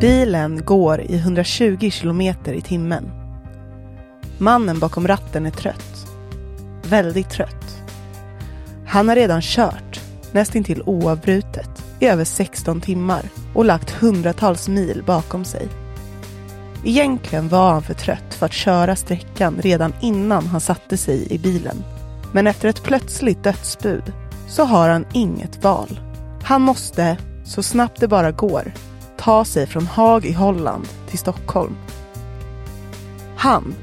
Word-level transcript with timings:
Bilen 0.00 0.64
går 0.64 1.00
i 1.00 1.16
120 1.16 1.90
kilometer 1.90 2.52
i 2.52 2.60
timmen. 2.60 3.10
Mannen 4.38 4.78
bakom 4.78 5.08
ratten 5.08 5.46
är 5.46 5.50
trött. 5.50 6.06
Väldigt 6.84 7.30
trött. 7.30 7.82
Han 8.86 9.08
har 9.08 9.16
redan 9.16 9.40
kört, 9.42 10.00
nästintill 10.32 10.82
oavbrutet, 10.86 11.70
i 11.98 12.06
över 12.06 12.24
16 12.24 12.80
timmar 12.80 13.22
och 13.54 13.64
lagt 13.64 13.90
hundratals 13.90 14.68
mil 14.68 15.02
bakom 15.06 15.44
sig. 15.44 15.68
Egentligen 16.84 17.48
var 17.48 17.72
han 17.72 17.82
för 17.82 17.94
trött 17.94 18.34
för 18.34 18.46
att 18.46 18.52
köra 18.52 18.96
sträckan 18.96 19.58
redan 19.62 19.94
innan 20.00 20.46
han 20.46 20.60
satte 20.60 20.96
sig 20.96 21.32
i 21.32 21.38
bilen. 21.38 21.84
Men 22.32 22.46
efter 22.46 22.68
ett 22.68 22.82
plötsligt 22.82 23.44
dödsbud 23.44 24.12
så 24.48 24.64
har 24.64 24.88
han 24.88 25.06
inget 25.12 25.64
val. 25.64 26.00
Han 26.42 26.62
måste, 26.62 27.16
så 27.44 27.62
snabbt 27.62 28.00
det 28.00 28.08
bara 28.08 28.32
går, 28.32 28.72
ta 29.20 29.44
sig 29.44 29.66
från 29.66 29.86
Haag 29.86 30.24
i 30.24 30.32
Holland 30.32 30.88
till 31.08 31.18
Stockholm. 31.18 31.76
Han, 33.36 33.74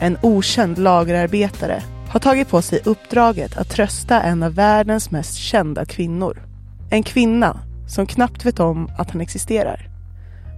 en 0.00 0.18
okänd 0.22 0.78
lagerarbetare, 0.78 1.82
har 2.10 2.20
tagit 2.20 2.48
på 2.48 2.62
sig 2.62 2.80
uppdraget 2.84 3.56
att 3.56 3.70
trösta 3.70 4.22
en 4.22 4.42
av 4.42 4.54
världens 4.54 5.10
mest 5.10 5.34
kända 5.34 5.84
kvinnor. 5.84 6.42
En 6.90 7.02
kvinna 7.02 7.60
som 7.88 8.06
knappt 8.06 8.44
vet 8.44 8.60
om 8.60 8.90
att 8.98 9.10
han 9.10 9.20
existerar. 9.20 9.88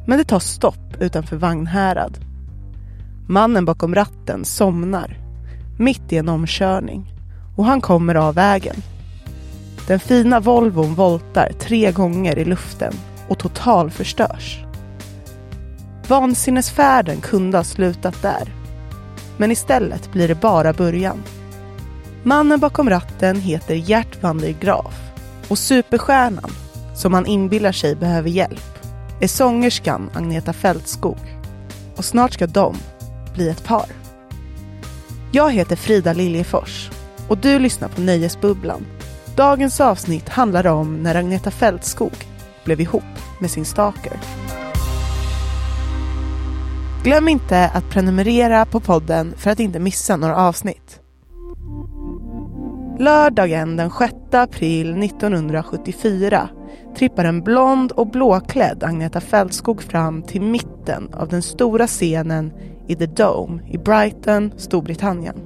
Men 0.07 0.19
det 0.19 0.25
tar 0.25 0.39
stopp 0.39 0.97
utanför 1.01 1.37
Vagnhärad. 1.37 2.19
Mannen 3.29 3.65
bakom 3.65 3.95
ratten 3.95 4.45
somnar 4.45 5.19
mitt 5.79 6.13
i 6.13 6.17
en 6.17 6.29
omkörning 6.29 7.15
och 7.57 7.65
han 7.65 7.81
kommer 7.81 8.15
av 8.15 8.35
vägen. 8.35 8.77
Den 9.87 10.01
fina 10.01 10.41
Volvon 10.41 10.95
voltar 10.95 11.53
tre 11.59 11.93
gånger 11.93 12.39
i 12.39 12.45
luften 12.45 12.95
och 13.31 13.39
totalförstörs. 13.39 14.65
Vansinnesfärden 16.09 17.21
kunde 17.21 17.59
ha 17.59 17.65
slutat 17.65 18.23
där. 18.23 18.55
Men 19.37 19.51
istället 19.51 20.13
blir 20.13 20.29
det 20.29 20.35
bara 20.35 20.73
början. 20.73 21.23
Mannen 22.23 22.61
bakom 22.61 22.91
ratten 22.91 23.41
heter 23.41 23.75
Gert 23.75 24.23
van 24.23 24.39
der 24.39 24.55
Graaf 24.61 24.95
och 25.49 25.59
superstjärnan, 25.59 26.51
som 26.95 27.15
han 27.15 27.27
inbillar 27.27 27.73
sig 27.73 27.97
behöver 27.97 28.31
hjälp, 28.31 28.79
är 29.21 29.29
sångerskan 29.29 30.11
Agneta 30.15 30.53
Fältskog. 30.53 31.19
Och 31.97 32.05
snart 32.05 32.33
ska 32.33 32.47
de 32.47 32.77
bli 33.35 33.49
ett 33.49 33.65
par. 33.65 33.87
Jag 35.33 35.53
heter 35.53 35.77
Frida 35.77 36.13
Liljefors 36.13 36.91
och 37.29 37.39
du 37.39 37.59
lyssnar 37.59 37.89
på 37.89 38.01
Nöjesbubblan. 38.01 38.87
Dagens 39.37 39.81
avsnitt 39.81 40.29
handlar 40.29 40.67
om 40.67 41.03
när 41.03 41.15
Agneta 41.15 41.51
Fältskog 41.51 42.30
blev 42.71 42.81
ihop 42.81 43.03
med 43.39 43.51
sin 43.51 43.65
stalker. 43.65 44.13
Glöm 47.05 47.29
inte 47.29 47.71
att 47.75 47.91
prenumerera 47.91 48.65
på 48.65 48.81
podden 48.81 49.35
för 49.37 49.51
att 49.51 49.61
inte 49.61 49.79
missa 49.79 50.17
några 50.17 50.37
avsnitt. 50.37 51.01
Lördagen 52.99 53.77
den 53.77 53.91
6 53.91 54.15
april 54.33 55.03
1974 55.03 56.49
trippar 56.97 57.25
en 57.25 57.43
blond 57.43 57.93
och 57.93 58.07
blåklädd 58.07 58.85
Agneta 58.85 59.21
Fältskog 59.21 59.83
fram 59.83 60.23
till 60.23 60.43
mitten 60.43 61.15
av 61.15 61.29
den 61.29 61.43
stora 61.43 61.87
scenen 61.87 62.53
i 62.89 62.97
The 62.97 63.07
Dome 63.07 63.63
i 63.71 63.79
Brighton, 63.79 64.53
Storbritannien. 64.57 65.37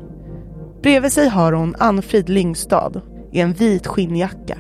Bredvid 0.83 1.13
sig 1.13 1.29
har 1.29 1.53
hon 1.53 1.75
Anfrid 1.79 2.29
Lyngstad 2.29 3.01
i 3.33 3.41
en 3.41 3.53
vit 3.53 3.87
skinnjacka. 3.87 4.59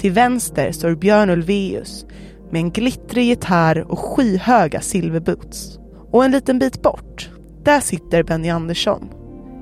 Till 0.00 0.12
vänster 0.12 0.72
står 0.72 0.94
Björn 0.94 1.30
Ulvaeus 1.30 2.06
med 2.50 2.60
en 2.60 2.70
glittrig 2.70 3.24
gitarr 3.24 3.84
och 3.88 3.98
skyhöga 3.98 4.80
silverboots. 4.80 5.78
Och 6.10 6.24
en 6.24 6.30
liten 6.30 6.58
bit 6.58 6.82
bort, 6.82 7.30
där 7.64 7.80
sitter 7.80 8.22
Benny 8.22 8.48
Andersson 8.48 9.08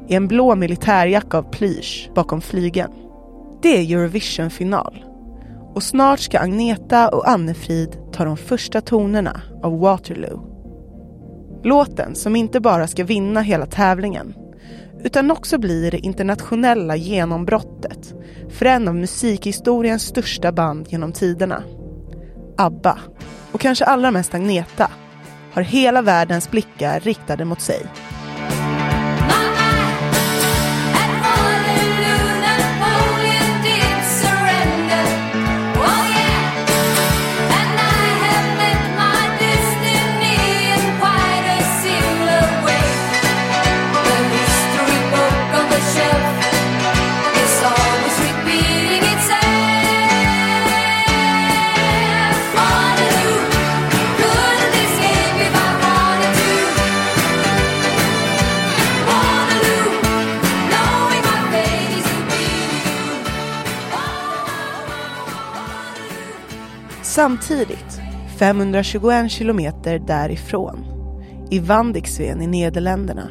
i 0.09 0.15
en 0.15 0.29
blå 0.29 0.55
militärjacka 0.55 1.39
av 1.39 1.43
plysch 1.43 2.11
bakom 2.15 2.41
flygeln. 2.41 2.93
Det 3.63 3.69
är 3.69 3.97
Eurovision-final. 3.97 5.05
Och 5.75 5.83
snart 5.83 6.21
ska 6.21 6.39
Agneta 6.39 7.09
och 7.09 7.29
Annefrid 7.29 7.97
ta 8.13 8.25
de 8.25 8.37
första 8.37 8.81
tonerna 8.81 9.41
av 9.63 9.79
Waterloo. 9.79 10.45
Låten 11.65 12.15
som 12.15 12.37
inte 12.37 12.61
bara 12.61 12.87
ska 12.87 13.05
vinna 13.05 13.41
hela 13.41 13.67
tävlingen 13.67 14.35
utan 15.05 15.31
också 15.31 15.59
blir 15.59 15.91
det 15.91 15.99
internationella 15.99 16.97
genombrottet 16.97 18.15
för 18.51 18.67
en 18.67 18.89
av 18.89 18.95
musikhistoriens 18.95 20.03
största 20.03 20.53
band 20.53 20.87
genom 20.89 21.13
tiderna. 21.13 21.63
ABBA, 22.57 22.99
och 23.53 23.61
kanske 23.61 23.85
allra 23.85 24.11
mest 24.11 24.35
Agneta, 24.35 24.91
har 25.53 25.63
hela 25.63 26.03
världens 26.03 26.51
blickar 26.51 27.01
riktade 27.01 27.45
mot 27.45 27.61
sig. 27.61 27.87
Samtidigt, 67.19 68.01
521 68.39 69.31
kilometer 69.31 69.99
därifrån, 69.99 70.85
i 71.51 71.59
Vandiksveen 71.59 72.43
i 72.43 72.47
Nederländerna, 72.47 73.29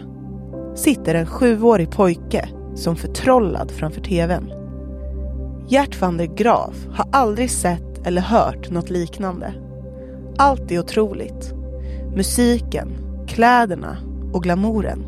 sitter 0.76 1.16
en 1.16 1.26
sjuårig 1.26 1.92
pojke 1.92 2.50
som 2.76 2.96
förtrollad 2.96 3.72
framför 3.72 4.02
tvn. 4.02 4.52
Gert 5.70 6.02
van 6.02 6.18
der 6.18 6.26
Graaf 6.26 6.88
har 6.92 7.06
aldrig 7.12 7.52
sett 7.52 8.08
eller 8.08 8.22
hört 8.22 8.72
något 8.72 8.90
liknande. 8.90 9.54
Allt 10.38 10.72
är 10.72 10.80
otroligt. 10.80 11.54
Musiken, 12.16 12.90
kläderna 13.28 13.98
och 14.34 14.44
glamouren. 14.44 15.06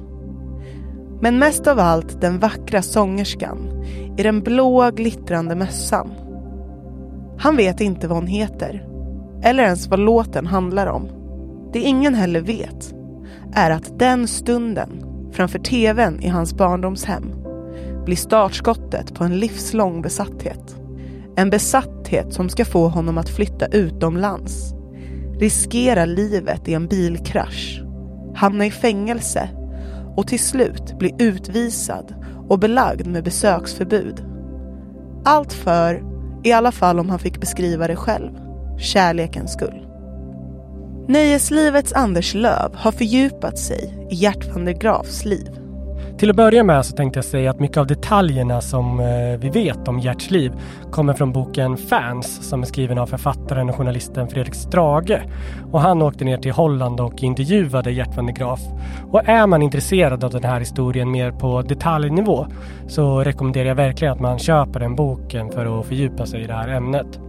Men 1.21 1.39
mest 1.39 1.67
av 1.67 1.79
allt 1.79 2.21
den 2.21 2.39
vackra 2.39 2.81
sångerskan 2.81 3.83
i 4.17 4.23
den 4.23 4.41
blåa 4.41 4.91
glittrande 4.91 5.55
mössan 5.55 6.11
han 7.39 7.55
vet 7.55 7.81
inte 7.81 8.07
vad 8.07 8.17
hon 8.17 8.27
heter. 8.27 8.85
Eller 9.43 9.63
ens 9.63 9.87
vad 9.87 9.99
låten 9.99 10.47
handlar 10.47 10.87
om. 10.87 11.09
Det 11.73 11.79
ingen 11.79 12.15
heller 12.15 12.41
vet 12.41 12.93
är 13.53 13.71
att 13.71 13.99
den 13.99 14.27
stunden 14.27 15.03
framför 15.31 15.59
tvn 15.59 16.19
i 16.21 16.27
hans 16.27 16.53
barndomshem 16.53 17.35
blir 18.05 18.15
startskottet 18.15 19.13
på 19.13 19.23
en 19.23 19.39
livslång 19.39 20.01
besatthet. 20.01 20.75
En 21.35 21.49
besatthet 21.49 22.33
som 22.33 22.49
ska 22.49 22.65
få 22.65 22.87
honom 22.87 23.17
att 23.17 23.29
flytta 23.29 23.65
utomlands, 23.65 24.73
riskera 25.39 26.05
livet 26.05 26.67
i 26.67 26.73
en 26.73 26.87
bilkrasch, 26.87 27.81
hamna 28.35 28.65
i 28.65 28.71
fängelse 28.71 29.49
och 30.15 30.27
till 30.27 30.39
slut 30.39 30.99
bli 30.99 31.15
utvisad 31.19 32.15
och 32.49 32.59
belagd 32.59 33.07
med 33.07 33.23
besöksförbud. 33.23 34.25
Allt 35.25 35.53
för, 35.53 36.08
i 36.43 36.51
alla 36.51 36.71
fall 36.71 36.99
om 36.99 37.09
han 37.09 37.19
fick 37.19 37.39
beskriva 37.39 37.87
det 37.87 37.95
själv, 37.95 38.31
kärlekens 38.79 39.53
skull. 39.53 39.85
Nöjeslivets 41.07 41.93
Anders 41.93 42.33
Löv 42.33 42.75
har 42.75 42.91
fördjupat 42.91 43.59
sig 43.59 44.07
i 44.11 44.15
Gert 44.15 44.53
van 44.53 44.65
der 44.65 44.73
Graafs 44.73 45.25
liv. 45.25 45.58
Till 46.19 46.29
att 46.29 46.35
börja 46.35 46.63
med 46.63 46.85
så 46.85 46.95
tänkte 46.95 47.17
jag 47.17 47.25
säga 47.25 47.51
att 47.51 47.59
mycket 47.59 47.77
av 47.77 47.87
detaljerna 47.87 48.61
som 48.61 48.99
eh, 48.99 49.39
vi 49.39 49.49
vet 49.49 49.87
om 49.87 49.99
Gerts 49.99 50.31
liv 50.31 50.51
kommer 50.91 51.13
från 51.13 51.31
boken 51.31 51.77
Fans 51.77 52.49
som 52.49 52.61
är 52.61 52.65
skriven 52.65 52.97
av 52.97 53.07
författaren 53.07 53.69
och 53.69 53.75
journalisten 53.75 54.27
Fredrik 54.27 54.55
Strage. 54.55 55.21
Och 55.71 55.81
han 55.81 56.01
åkte 56.01 56.25
ner 56.25 56.37
till 56.37 56.51
Holland 56.51 56.99
och 56.99 57.23
intervjuade 57.23 57.91
Gert 57.91 58.15
van 58.15 58.25
der 58.25 58.33
Graaf. 58.33 58.59
Och 59.11 59.29
är 59.29 59.47
man 59.47 59.61
intresserad 59.61 60.23
av 60.23 60.31
den 60.31 60.43
här 60.43 60.59
historien 60.59 61.11
mer 61.11 61.31
på 61.31 61.61
detaljnivå 61.61 62.47
så 62.87 63.23
rekommenderar 63.23 63.67
jag 63.67 63.75
verkligen 63.75 64.13
att 64.13 64.19
man 64.19 64.39
köper 64.39 64.79
den 64.79 64.95
boken 64.95 65.51
för 65.51 65.79
att 65.79 65.85
fördjupa 65.85 66.25
sig 66.25 66.41
i 66.43 66.47
det 66.47 66.53
här 66.53 66.67
ämnet. 66.67 67.19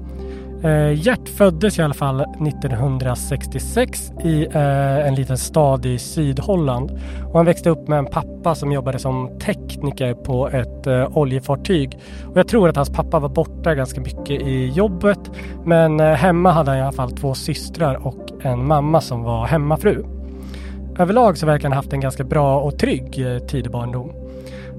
Eh, 0.63 0.93
Gert 0.93 1.29
föddes 1.29 1.79
i 1.79 1.83
alla 1.83 1.95
fall 1.95 2.21
1966 2.21 4.13
i 4.25 4.47
eh, 4.47 5.07
en 5.07 5.15
liten 5.15 5.39
stad 5.39 5.87
i 5.87 5.99
Sydholland. 5.99 6.91
Och 7.29 7.37
han 7.37 7.47
växte 7.47 7.71
upp 7.71 7.89
med 7.89 7.99
en 7.99 8.07
pappa 8.07 8.55
som 8.55 8.73
jobbade 8.73 8.99
som 8.99 9.39
tekniker 9.39 10.15
på 10.15 10.49
ett 10.49 10.87
eh, 10.87 11.17
oljefartyg. 11.19 11.99
Och 12.27 12.37
jag 12.37 12.49
tror 12.49 12.69
att 12.69 12.77
hans 12.77 12.91
pappa 12.91 13.19
var 13.19 13.29
borta 13.29 13.75
ganska 13.75 14.01
mycket 14.01 14.31
i 14.43 14.69
jobbet. 14.69 15.31
Men 15.65 16.01
eh, 16.01 16.13
hemma 16.13 16.53
hade 16.53 16.71
han 16.71 16.79
i 16.79 16.83
alla 16.83 16.93
fall 16.93 17.11
två 17.11 17.35
systrar 17.35 18.07
och 18.07 18.29
en 18.43 18.67
mamma 18.67 19.01
som 19.01 19.23
var 19.23 19.47
hemmafru. 19.47 20.05
Överlag 20.99 21.39
så 21.39 21.47
verkar 21.47 21.63
han 21.63 21.73
ha 21.73 21.79
haft 21.79 21.93
en 21.93 22.01
ganska 22.01 22.25
bra 22.25 22.61
och 22.61 22.79
trygg 22.79 23.27
eh, 23.27 23.39
tidig 23.39 23.73
barndom. 23.73 24.20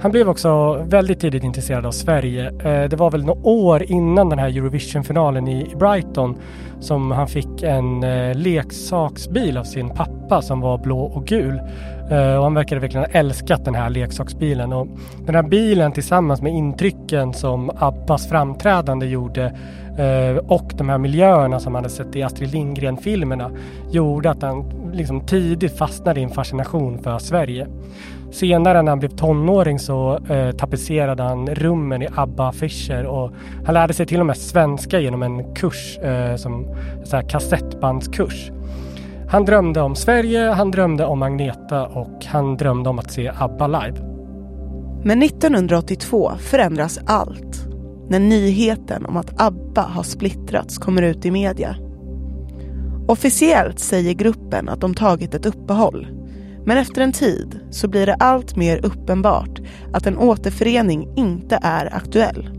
Han 0.01 0.11
blev 0.11 0.29
också 0.29 0.73
väldigt 0.73 1.19
tidigt 1.19 1.43
intresserad 1.43 1.85
av 1.85 1.91
Sverige. 1.91 2.47
Eh, 2.47 2.89
det 2.89 2.95
var 2.95 3.11
väl 3.11 3.25
några 3.25 3.47
år 3.47 3.83
innan 3.83 4.29
den 4.29 4.39
här 4.39 4.49
Eurovision-finalen 4.49 5.47
i 5.47 5.75
Brighton 5.79 6.37
som 6.79 7.11
han 7.11 7.27
fick 7.27 7.63
en 7.63 8.03
eh, 8.03 8.35
leksaksbil 8.35 9.57
av 9.57 9.63
sin 9.63 9.89
pappa 9.89 10.41
som 10.41 10.61
var 10.61 10.77
blå 10.77 10.99
och 10.99 11.25
gul. 11.25 11.61
Eh, 12.11 12.35
och 12.35 12.43
han 12.43 12.53
verkade 12.53 12.81
verkligen 12.81 13.05
ha 13.05 13.19
älskat 13.19 13.65
den 13.65 13.75
här 13.75 13.89
leksaksbilen. 13.89 14.73
Och 14.73 14.87
den 15.25 15.35
här 15.35 15.43
bilen 15.43 15.91
tillsammans 15.91 16.41
med 16.41 16.53
intrycken 16.53 17.33
som 17.33 17.71
Abbas 17.75 18.29
framträdande 18.29 19.05
gjorde 19.05 19.57
och 20.47 20.71
de 20.77 20.89
här 20.89 20.97
miljöerna 20.97 21.59
som 21.59 21.75
han 21.75 21.83
hade 21.83 21.95
sett 21.95 22.15
i 22.15 22.23
Astrid 22.23 22.51
Lindgren-filmerna 22.51 23.51
gjorde 23.91 24.29
att 24.29 24.41
han 24.41 24.65
liksom 24.93 25.21
tidigt 25.21 25.77
fastnade 25.77 26.19
i 26.19 26.23
en 26.23 26.29
fascination 26.29 26.97
för 26.97 27.19
Sverige. 27.19 27.67
Senare 28.31 28.81
när 28.81 28.91
han 28.91 28.99
blev 28.99 29.09
tonåring 29.09 29.79
så 29.79 30.19
eh, 30.29 30.51
tapetserade 30.51 31.23
han 31.23 31.49
rummen 31.49 32.01
i 32.01 32.07
ABBA-affischer 32.07 33.05
och 33.05 33.31
han 33.65 33.73
lärde 33.73 33.93
sig 33.93 34.05
till 34.05 34.19
och 34.19 34.25
med 34.25 34.37
svenska 34.37 34.99
genom 34.99 35.23
en 35.23 35.55
kurs, 35.55 35.97
eh, 35.97 36.35
som 36.35 36.75
så 37.03 37.15
här 37.15 37.29
kassettbandskurs. 37.29 38.51
Han 39.29 39.45
drömde 39.45 39.81
om 39.81 39.95
Sverige, 39.95 40.49
han 40.49 40.71
drömde 40.71 41.05
om 41.05 41.21
Agneta 41.21 41.85
och 41.85 42.25
han 42.25 42.57
drömde 42.57 42.89
om 42.89 42.99
att 42.99 43.11
se 43.11 43.31
ABBA 43.39 43.67
live. 43.67 43.97
Men 45.03 45.23
1982 45.23 46.31
förändras 46.39 46.99
allt 47.05 47.67
när 48.09 48.19
nyheten 48.19 49.05
om 49.05 49.17
att 49.17 49.41
ABBA 49.41 49.81
har 49.81 50.03
splittrats 50.03 50.77
kommer 50.77 51.01
ut 51.01 51.25
i 51.25 51.31
media. 51.31 51.75
Officiellt 53.07 53.79
säger 53.79 54.13
gruppen 54.13 54.69
att 54.69 54.81
de 54.81 54.93
tagit 54.93 55.33
ett 55.33 55.45
uppehåll 55.45 56.20
men 56.65 56.77
efter 56.77 57.01
en 57.01 57.13
tid 57.13 57.59
så 57.71 57.87
blir 57.87 58.05
det 58.05 58.15
allt 58.15 58.55
mer 58.55 58.85
uppenbart 58.85 59.59
att 59.93 60.07
en 60.07 60.17
återförening 60.17 61.13
inte 61.17 61.59
är 61.61 61.95
aktuell. 61.95 62.49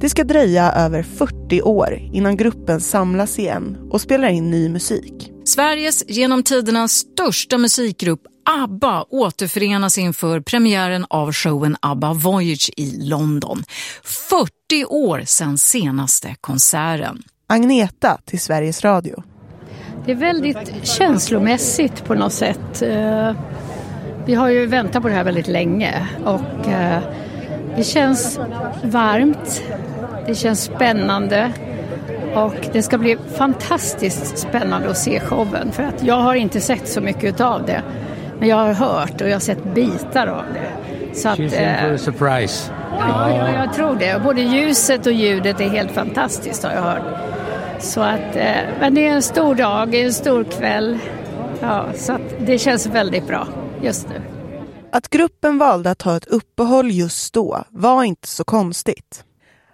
Det 0.00 0.08
ska 0.08 0.24
dröja 0.24 0.72
över 0.72 1.02
40 1.02 1.62
år 1.62 2.08
innan 2.12 2.36
gruppen 2.36 2.80
samlas 2.80 3.38
igen 3.38 3.78
och 3.90 4.00
spelar 4.00 4.28
in 4.28 4.50
ny 4.50 4.68
musik. 4.68 5.30
Sveriges 5.44 6.04
genom 6.08 6.42
tiderna 6.42 6.88
största 6.88 7.58
musikgrupp 7.58 8.20
ABBA 8.44 9.04
återförenas 9.10 9.98
inför 9.98 10.40
premiären 10.40 11.06
av 11.10 11.32
showen 11.32 11.76
ABBA 11.80 12.12
Voyage 12.12 12.70
i 12.76 12.96
London. 13.08 13.64
40 14.02 14.84
år 14.84 15.22
sedan 15.26 15.58
senaste 15.58 16.36
konserten. 16.40 17.22
Agneta 17.46 18.18
till 18.24 18.40
Sveriges 18.40 18.84
Radio. 18.84 19.33
Det 20.06 20.12
är 20.12 20.16
väldigt 20.16 20.86
känslomässigt 20.86 22.04
på 22.04 22.14
något 22.14 22.32
sätt. 22.32 22.82
Eh, 22.82 23.32
vi 24.26 24.34
har 24.34 24.48
ju 24.48 24.66
väntat 24.66 25.02
på 25.02 25.08
det 25.08 25.14
här 25.14 25.24
väldigt 25.24 25.48
länge 25.48 26.08
och 26.24 26.68
eh, 26.68 26.98
det 27.76 27.84
känns 27.84 28.40
varmt, 28.82 29.62
det 30.26 30.34
känns 30.34 30.62
spännande 30.62 31.52
och 32.34 32.54
det 32.72 32.82
ska 32.82 32.98
bli 32.98 33.16
fantastiskt 33.36 34.38
spännande 34.38 34.90
att 34.90 34.98
se 34.98 35.20
showen 35.20 35.72
för 35.72 35.82
att 35.82 36.02
jag 36.02 36.14
har 36.14 36.34
inte 36.34 36.60
sett 36.60 36.88
så 36.88 37.00
mycket 37.00 37.40
av 37.40 37.66
det. 37.66 37.82
Men 38.38 38.48
jag 38.48 38.56
har 38.56 38.72
hört 38.72 39.20
och 39.20 39.28
jag 39.28 39.34
har 39.34 39.40
sett 39.40 39.74
bitar 39.74 40.26
av 40.26 40.44
det. 40.54 41.16
Så 41.16 41.28
att, 41.28 41.38
She's 41.38 41.86
in 41.88 41.94
a 41.94 41.98
surprise. 41.98 42.72
Ja, 42.98 43.30
ja, 43.30 43.64
jag 43.64 43.74
tror 43.74 43.96
det. 43.96 44.22
Både 44.24 44.40
ljuset 44.42 45.06
och 45.06 45.12
ljudet 45.12 45.60
är 45.60 45.68
helt 45.68 45.90
fantastiskt 45.90 46.64
har 46.64 46.72
jag 46.72 46.82
hört. 46.82 47.02
Så 47.84 48.00
att, 48.00 48.36
eh, 48.36 48.78
men 48.80 48.94
det 48.94 49.06
är 49.06 49.10
en 49.10 49.22
stor 49.22 49.54
dag, 49.54 49.94
en 49.94 50.12
stor 50.12 50.44
kväll. 50.44 50.98
Ja, 51.60 51.86
så 51.96 52.12
att 52.12 52.46
det 52.46 52.58
känns 52.58 52.86
väldigt 52.86 53.26
bra 53.26 53.48
just 53.82 54.08
nu. 54.08 54.22
Att 54.92 55.10
gruppen 55.10 55.58
valde 55.58 55.90
att 55.90 55.98
ta 55.98 56.16
ett 56.16 56.26
uppehåll 56.26 56.90
just 56.90 57.34
då 57.34 57.64
var 57.70 58.04
inte 58.04 58.28
så 58.28 58.44
konstigt. 58.44 59.24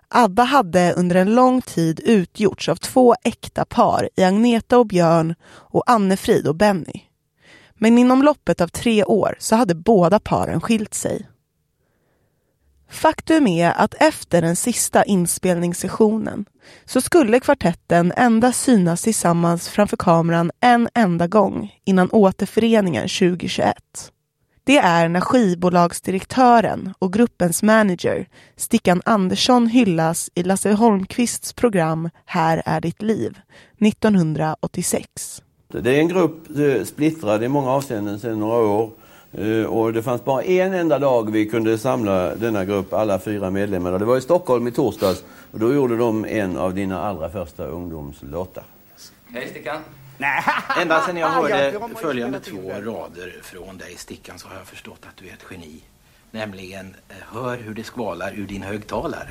ABBA 0.08 0.42
hade 0.42 0.92
under 0.92 1.16
en 1.16 1.34
lång 1.34 1.62
tid 1.62 2.00
utgjorts 2.04 2.68
av 2.68 2.76
två 2.76 3.14
äkta 3.24 3.64
par 3.64 4.08
i 4.16 4.24
Agneta 4.24 4.78
och 4.78 4.86
Björn 4.86 5.34
och 5.50 5.90
Annefrid 5.90 6.46
och 6.46 6.56
Benny. 6.56 7.00
Men 7.74 7.98
inom 7.98 8.22
loppet 8.22 8.60
av 8.60 8.68
tre 8.68 9.04
år 9.04 9.36
så 9.38 9.56
hade 9.56 9.74
båda 9.74 10.20
paren 10.20 10.60
skilt 10.60 10.94
sig. 10.94 11.29
Faktum 12.90 13.46
är 13.46 13.72
att 13.76 13.94
efter 13.98 14.42
den 14.42 14.56
sista 14.56 15.04
inspelningssessionen 15.04 16.44
så 16.84 17.00
skulle 17.00 17.40
kvartetten 17.40 18.12
endast 18.16 18.62
synas 18.62 19.02
tillsammans 19.02 19.68
framför 19.68 19.96
kameran 19.96 20.50
en 20.60 20.88
enda 20.94 21.26
gång 21.26 21.72
innan 21.84 22.10
återföreningen 22.10 23.02
2021. 23.02 23.74
Det 24.64 24.78
är 24.78 25.08
när 25.08 25.20
skivbolagsdirektören 25.20 26.94
och 26.98 27.12
gruppens 27.12 27.62
manager 27.62 28.28
Stickan 28.56 29.02
Andersson 29.04 29.66
hyllas 29.66 30.30
i 30.34 30.42
Lasse 30.42 30.72
Holmqvists 30.72 31.52
program 31.52 32.10
Här 32.24 32.62
är 32.66 32.80
ditt 32.80 33.02
liv 33.02 33.38
1986. 33.78 35.42
Det 35.68 35.96
är 35.96 35.98
en 35.98 36.08
grupp 36.08 36.58
eh, 36.58 36.84
splittrad 36.84 37.44
i 37.44 37.48
många 37.48 37.70
avseenden 37.70 38.18
sedan 38.18 38.40
några 38.40 38.58
år. 38.58 38.90
Eh, 39.32 39.64
och 39.64 39.92
det 39.92 40.02
fanns 40.02 40.24
bara 40.24 40.42
en 40.42 40.74
enda 40.74 40.98
dag 40.98 41.30
vi 41.30 41.46
kunde 41.46 41.78
samla 41.78 42.34
denna 42.34 42.64
grupp, 42.64 42.92
alla 42.92 43.18
fyra 43.18 43.50
medlemmar. 43.50 43.98
Det 43.98 44.04
var 44.04 44.16
i 44.16 44.20
Stockholm 44.20 44.68
i 44.68 44.72
torsdags. 44.72 45.24
Och 45.52 45.58
då 45.58 45.74
gjorde 45.74 45.96
de 45.96 46.24
en 46.24 46.56
av 46.56 46.74
dina 46.74 47.02
allra 47.02 47.30
första 47.30 47.66
ungdomslåtar. 47.66 48.64
Hej 49.32 49.48
Stickan! 49.50 49.80
Nej. 50.18 50.42
Ända 50.82 51.00
sedan 51.00 51.16
jag 51.16 51.28
hörde 51.28 51.80
följande 51.96 52.40
två 52.40 52.70
rader 52.70 53.34
från 53.42 53.78
dig 53.78 53.96
Stickan 53.96 54.38
så 54.38 54.48
har 54.48 54.56
jag 54.56 54.66
förstått 54.66 55.00
att 55.02 55.16
du 55.16 55.28
är 55.28 55.32
ett 55.32 55.44
geni. 55.50 55.80
Nämligen, 56.30 56.94
eh, 57.08 57.14
hör 57.32 57.56
hur 57.56 57.74
det 57.74 57.84
skvalar 57.84 58.32
ur 58.36 58.46
din 58.46 58.62
högtalare. 58.62 59.30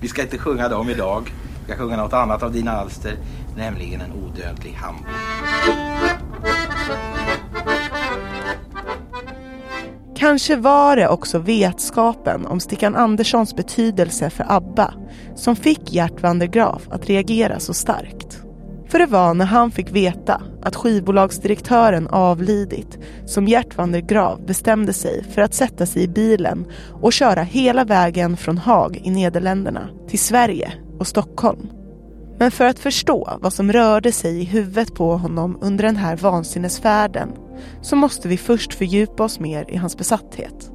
Vi 0.00 0.08
ska 0.08 0.22
inte 0.22 0.38
sjunga 0.38 0.68
dem 0.68 0.90
idag. 0.90 1.32
Vi 1.58 1.72
ska 1.72 1.82
sjunga 1.82 1.96
något 1.96 2.12
annat 2.12 2.42
av 2.42 2.52
dina 2.52 2.72
alster, 2.72 3.16
nämligen 3.56 4.00
en 4.00 4.12
odödlig 4.12 4.72
hambo. 4.72 5.08
Kanske 10.16 10.56
var 10.56 10.96
det 10.96 11.08
också 11.08 11.38
vetskapen 11.38 12.46
om 12.46 12.60
Stickan 12.60 12.96
Anderssons 12.96 13.56
betydelse 13.56 14.30
för 14.30 14.46
ABBA 14.48 14.94
som 15.34 15.56
fick 15.56 15.92
Gert 15.92 16.22
van 16.22 16.38
der 16.38 16.46
Graaf 16.46 16.88
att 16.90 17.06
reagera 17.06 17.60
så 17.60 17.74
starkt. 17.74 18.42
För 18.88 18.98
det 18.98 19.06
var 19.06 19.34
när 19.34 19.44
han 19.44 19.70
fick 19.70 19.90
veta 19.90 20.42
att 20.62 20.76
skivbolagsdirektören 20.76 22.08
avlidit 22.08 22.98
som 23.26 23.48
Gert 23.48 23.76
van 23.76 23.92
der 23.92 24.00
Graaf 24.00 24.40
bestämde 24.46 24.92
sig 24.92 25.24
för 25.34 25.42
att 25.42 25.54
sätta 25.54 25.86
sig 25.86 26.02
i 26.02 26.08
bilen 26.08 26.66
och 27.02 27.12
köra 27.12 27.42
hela 27.42 27.84
vägen 27.84 28.36
från 28.36 28.58
Haag 28.58 29.00
i 29.04 29.10
Nederländerna 29.10 29.88
till 30.08 30.18
Sverige 30.18 30.72
och 30.98 31.06
Stockholm. 31.06 31.75
Men 32.38 32.50
för 32.50 32.64
att 32.64 32.78
förstå 32.78 33.38
vad 33.40 33.52
som 33.52 33.72
rörde 33.72 34.12
sig 34.12 34.40
i 34.40 34.44
huvudet 34.44 34.94
på 34.94 35.16
honom 35.16 35.58
under 35.60 35.84
den 35.84 35.96
här 35.96 36.16
vansinnesfärden 36.16 37.32
så 37.82 37.96
måste 37.96 38.28
vi 38.28 38.36
först 38.36 38.74
fördjupa 38.74 39.24
oss 39.24 39.40
mer 39.40 39.64
i 39.68 39.76
hans 39.76 39.98
besatthet. 39.98 40.70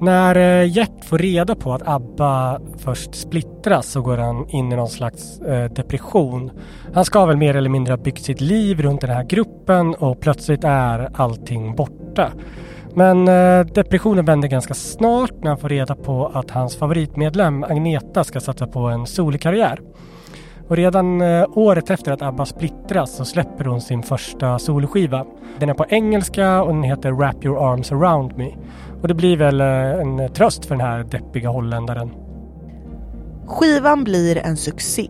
När 0.00 0.36
eh, 0.36 0.70
Gert 0.76 1.04
får 1.04 1.18
reda 1.18 1.54
på 1.54 1.72
att 1.72 1.88
ABBA 1.88 2.60
först 2.78 3.14
splittras 3.14 3.86
så 3.86 4.02
går 4.02 4.16
han 4.16 4.48
in 4.48 4.72
i 4.72 4.76
någon 4.76 4.88
slags 4.88 5.40
eh, 5.40 5.72
depression. 5.72 6.50
Han 6.94 7.04
ska 7.04 7.26
väl 7.26 7.36
mer 7.36 7.56
eller 7.56 7.70
mindre 7.70 7.92
ha 7.92 7.98
byggt 7.98 8.24
sitt 8.24 8.40
liv 8.40 8.82
runt 8.82 9.00
den 9.00 9.10
här 9.10 9.24
gruppen 9.24 9.94
och 9.94 10.20
plötsligt 10.20 10.64
är 10.64 11.10
allting 11.14 11.74
borta. 11.74 12.32
Men 12.94 13.28
eh, 13.28 13.66
depressionen 13.66 14.24
vänder 14.24 14.48
ganska 14.48 14.74
snart 14.74 15.34
när 15.42 15.48
han 15.48 15.58
får 15.58 15.68
reda 15.68 15.94
på 15.94 16.26
att 16.26 16.50
hans 16.50 16.76
favoritmedlem 16.76 17.64
Agneta 17.64 18.24
ska 18.24 18.40
satsa 18.40 18.66
på 18.66 18.80
en 18.80 19.06
solokarriär. 19.06 19.80
Och 20.68 20.76
redan 20.76 21.20
eh, 21.20 21.44
året 21.54 21.90
efter 21.90 22.12
att 22.12 22.22
ABBA 22.22 22.46
splittras 22.46 23.16
så 23.16 23.24
släpper 23.24 23.64
hon 23.64 23.80
sin 23.80 24.02
första 24.02 24.58
soloskiva. 24.58 25.26
Den 25.58 25.68
är 25.68 25.74
på 25.74 25.86
engelska 25.88 26.62
och 26.62 26.74
den 26.74 26.82
heter 26.82 27.10
Wrap 27.10 27.44
your 27.44 27.72
arms 27.72 27.92
around 27.92 28.36
me. 28.36 28.50
Och 29.02 29.08
det 29.08 29.14
blir 29.14 29.36
väl 29.36 29.60
eh, 29.60 30.00
en 30.00 30.32
tröst 30.32 30.64
för 30.64 30.76
den 30.76 30.86
här 30.86 31.04
deppiga 31.04 31.48
holländaren. 31.48 32.10
Skivan 33.46 34.04
blir 34.04 34.38
en 34.38 34.56
succé. 34.56 35.08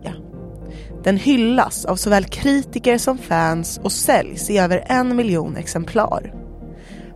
Den 1.03 1.17
hyllas 1.17 1.85
av 1.85 1.95
såväl 1.95 2.23
kritiker 2.23 2.97
som 2.97 3.17
fans 3.17 3.79
och 3.83 3.91
säljs 3.91 4.49
i 4.49 4.57
över 4.57 4.83
en 4.87 5.15
miljon 5.15 5.57
exemplar. 5.57 6.33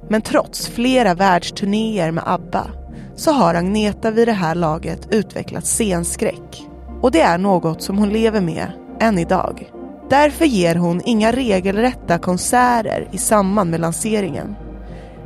Men 0.10 0.22
trots 0.22 0.68
flera 0.68 1.14
världsturnéer 1.14 2.12
med 2.12 2.24
ABBA 2.28 2.68
så 3.16 3.32
har 3.32 3.56
Agneta 3.56 4.12
vid 4.12 4.28
det 4.28 4.34
här 4.34 4.56
laget 4.56 5.08
utvecklat 5.12 5.66
scenskräck. 5.66 6.68
Och 7.02 7.12
det 7.12 7.22
är 7.22 7.38
något 7.38 7.82
som 7.82 7.98
hon 7.98 8.10
lever 8.10 8.42
med 8.42 8.72
än 9.00 9.20
idag. 9.20 9.72
Därför 10.10 10.46
ger 10.46 10.76
hon 10.76 11.02
inga 11.06 11.32
regelrätta 11.32 12.18
konserter 12.18 13.08
i 13.12 13.18
samband 13.18 13.72
med 13.72 13.80
lanseringen. 13.80 14.56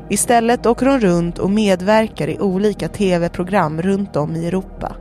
Istället 0.09 0.65
åker 0.65 0.85
hon 0.85 0.99
runt 0.99 1.39
och 1.39 1.49
medverkar 1.49 2.27
i 2.27 2.39
olika 2.39 2.87
tv-program 2.87 3.81
runt 3.81 4.15
om 4.15 4.35
i 4.35 4.47
Europa. 4.47 4.95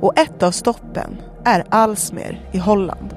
Och 0.00 0.18
ett 0.18 0.42
av 0.42 0.50
stoppen 0.50 1.16
är 1.44 1.64
Alsmer 1.68 2.40
i 2.52 2.58
Holland. 2.58 3.14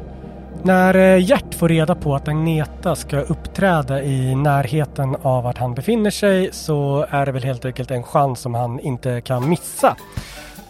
När 0.64 0.96
eh, 0.96 1.30
Gert 1.30 1.56
får 1.56 1.70
reda 1.70 1.96
på 1.96 2.16
att 2.16 2.28
Agneta 2.28 2.96
ska 2.96 3.20
uppträda 3.20 4.04
i 4.04 4.36
närheten 4.36 5.16
av 5.22 5.48
att 5.48 5.58
han 5.58 5.74
befinner 5.74 6.12
sig 6.12 6.50
så 6.52 7.06
är 7.10 7.26
det 7.26 7.32
väl 7.32 7.44
helt 7.44 7.66
enkelt 7.66 7.92
en 7.92 8.04
chans 8.04 8.40
som 8.40 8.54
han 8.54 8.80
inte 8.80 9.22
kan 9.22 9.50
missa. 9.50 9.96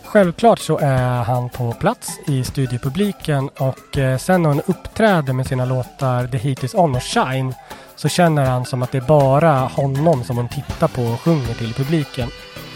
Självklart 0.09 0.59
så 0.59 0.77
är 0.77 1.23
han 1.23 1.49
på 1.49 1.71
plats 1.71 2.19
i 2.27 2.43
studiopubliken 2.43 3.49
och 3.49 3.97
eh, 3.97 4.17
sen 4.17 4.41
när 4.41 4.49
hon 4.49 4.61
uppträder 4.65 5.33
med 5.33 5.47
sina 5.47 5.65
låtar 5.65 6.27
The 6.27 6.37
Heat 6.37 6.63
Is 6.63 6.73
On 6.73 6.95
och 6.95 7.03
Shine 7.03 7.53
så 7.95 8.09
känner 8.09 8.45
han 8.45 8.65
som 8.65 8.83
att 8.83 8.91
det 8.91 8.97
är 8.97 9.07
bara 9.07 9.51
honom 9.51 10.23
som 10.23 10.37
hon 10.37 10.49
tittar 10.49 10.87
på 10.87 11.01
och 11.01 11.19
sjunger 11.19 11.53
till 11.53 11.73
publiken. 11.73 12.29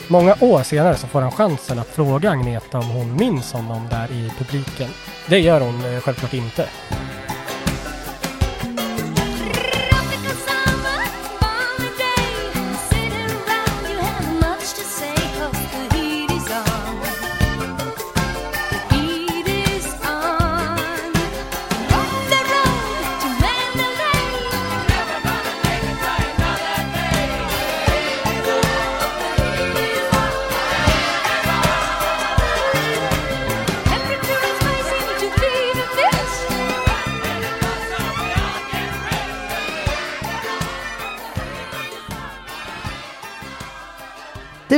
Många 0.08 0.36
år 0.40 0.64
senare 0.64 0.96
så 0.96 1.08
får 1.08 1.22
han 1.22 1.32
chansen 1.32 1.80
att 1.80 1.88
fråga 1.88 2.32
Agneta 2.32 2.80
om 2.80 2.90
hon 2.90 3.16
minns 3.16 3.54
honom 3.54 3.88
där 3.90 4.12
i 4.12 4.32
publiken. 4.38 4.90
Det 5.28 5.40
gör 5.40 5.62
hon 5.62 5.94
eh, 5.94 6.00
självklart 6.00 6.34
inte. 6.34 6.68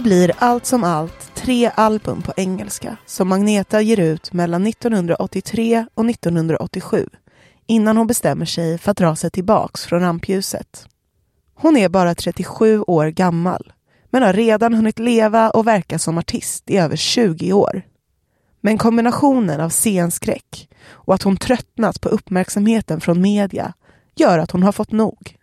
Blir 0.05 0.31
allt 0.37 0.65
som 0.65 0.83
allt 0.83 1.35
tre 1.35 1.71
album 1.75 2.21
på 2.21 2.33
engelska 2.37 2.97
som 3.05 3.27
Magneta 3.27 3.81
ger 3.81 3.99
ut 3.99 4.33
mellan 4.33 4.67
1983 4.67 5.85
och 5.93 6.09
1987 6.09 7.09
innan 7.67 7.97
hon 7.97 8.07
bestämmer 8.07 8.45
sig 8.45 8.77
för 8.77 8.91
att 8.91 8.97
dra 8.97 9.15
sig 9.15 9.31
tillbaks 9.31 9.85
från 9.85 9.99
rampljuset. 9.99 10.87
Hon 11.55 11.77
är 11.77 11.89
bara 11.89 12.15
37 12.15 12.81
år 12.81 13.07
gammal 13.07 13.73
men 14.09 14.23
har 14.23 14.33
redan 14.33 14.73
hunnit 14.73 14.99
leva 14.99 15.49
och 15.49 15.67
verka 15.67 15.99
som 15.99 16.17
artist 16.17 16.69
i 16.69 16.77
över 16.77 16.95
20 16.95 17.53
år. 17.53 17.81
Men 18.61 18.77
kombinationen 18.77 19.61
av 19.61 19.69
scenskräck 19.69 20.69
och 20.87 21.13
att 21.13 21.23
hon 21.23 21.37
tröttnat 21.37 22.01
på 22.01 22.09
uppmärksamheten 22.09 23.01
från 23.01 23.21
media 23.21 23.73
gör 24.15 24.39
att 24.39 24.51
hon 24.51 24.63
har 24.63 24.71
fått 24.71 24.91
nog. 24.91 25.37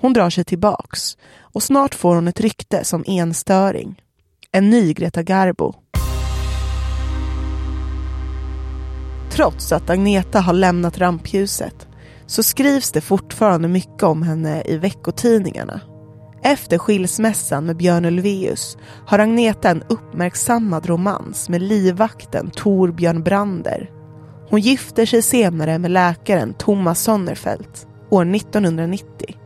Hon 0.00 0.12
drar 0.12 0.30
sig 0.30 0.44
tillbaks 0.44 1.16
och 1.40 1.62
snart 1.62 1.94
får 1.94 2.14
hon 2.14 2.28
ett 2.28 2.40
rykte 2.40 2.84
som 2.84 3.04
enstöring. 3.06 4.02
En 4.52 4.70
ny 4.70 4.92
Greta 4.92 5.22
Garbo. 5.22 5.74
Trots 9.30 9.72
att 9.72 9.90
Agneta 9.90 10.40
har 10.40 10.52
lämnat 10.52 10.98
rampljuset 10.98 11.88
så 12.26 12.42
skrivs 12.42 12.92
det 12.92 13.00
fortfarande 13.00 13.68
mycket 13.68 14.02
om 14.02 14.22
henne 14.22 14.62
i 14.66 14.76
veckotidningarna. 14.76 15.80
Efter 16.42 16.78
skilsmässan 16.78 17.66
med 17.66 17.76
Björn 17.76 18.04
Ulvaeus 18.04 18.76
har 19.06 19.18
Agneta 19.18 19.70
en 19.70 19.82
uppmärksammad 19.88 20.86
romans 20.86 21.48
med 21.48 21.62
livvakten 21.62 22.50
Torbjörn 22.50 23.22
Brander. 23.22 23.90
Hon 24.50 24.60
gifter 24.60 25.06
sig 25.06 25.22
senare 25.22 25.78
med 25.78 25.90
läkaren 25.90 26.54
Thomas 26.54 27.02
Sonnerfeldt 27.02 27.86
år 28.10 28.34
1990. 28.34 29.37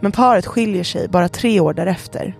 Men 0.00 0.12
paret 0.12 0.46
skiljer 0.46 0.84
sig 0.84 1.08
bara 1.08 1.28
tre 1.28 1.60
år 1.60 1.74
därefter. 1.74 2.36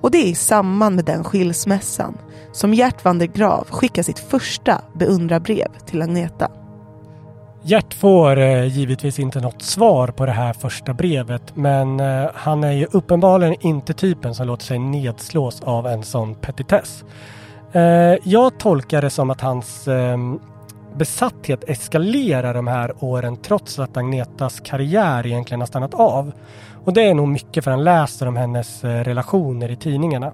Och 0.00 0.10
det 0.10 0.18
är 0.18 0.26
i 0.26 0.34
samband 0.34 0.96
med 0.96 1.04
den 1.04 1.24
skilsmässan 1.24 2.18
som 2.52 2.74
Gert 2.74 3.04
van 3.04 3.18
der 3.18 3.26
Graaf 3.26 3.70
skickar 3.70 4.02
sitt 4.02 4.18
första 4.18 4.80
beundrarbrev 4.94 5.68
till 5.86 6.02
Agneta. 6.02 6.50
Gert 7.62 7.94
får 7.94 8.38
eh, 8.38 8.64
givetvis 8.64 9.18
inte 9.18 9.40
något 9.40 9.62
svar 9.62 10.08
på 10.08 10.26
det 10.26 10.32
här 10.32 10.52
första 10.52 10.94
brevet 10.94 11.56
men 11.56 12.00
eh, 12.00 12.30
han 12.34 12.64
är 12.64 12.72
ju 12.72 12.86
uppenbarligen 12.92 13.56
inte 13.60 13.92
typen 13.94 14.34
som 14.34 14.46
låter 14.46 14.64
sig 14.64 14.78
nedslås 14.78 15.60
av 15.62 15.86
en 15.86 16.02
sån 16.02 16.34
petitess. 16.34 17.04
Eh, 17.72 17.82
jag 18.24 18.58
tolkar 18.58 19.02
det 19.02 19.10
som 19.10 19.30
att 19.30 19.40
hans 19.40 19.88
ehm, 19.88 20.38
besatthet 20.96 21.64
eskalerar 21.68 22.54
de 22.54 22.66
här 22.66 23.04
åren 23.04 23.36
trots 23.36 23.78
att 23.78 23.96
Agnetas 23.96 24.60
karriär 24.60 25.26
egentligen 25.26 25.60
har 25.60 25.66
stannat 25.66 25.94
av. 25.94 26.32
Och 26.88 26.94
det 26.94 27.02
är 27.02 27.14
nog 27.14 27.28
mycket 27.28 27.64
för 27.64 27.70
han 27.70 27.84
läser 27.84 28.28
om 28.28 28.36
hennes 28.36 28.84
eh, 28.84 29.04
relationer 29.04 29.70
i 29.70 29.76
tidningarna. 29.76 30.32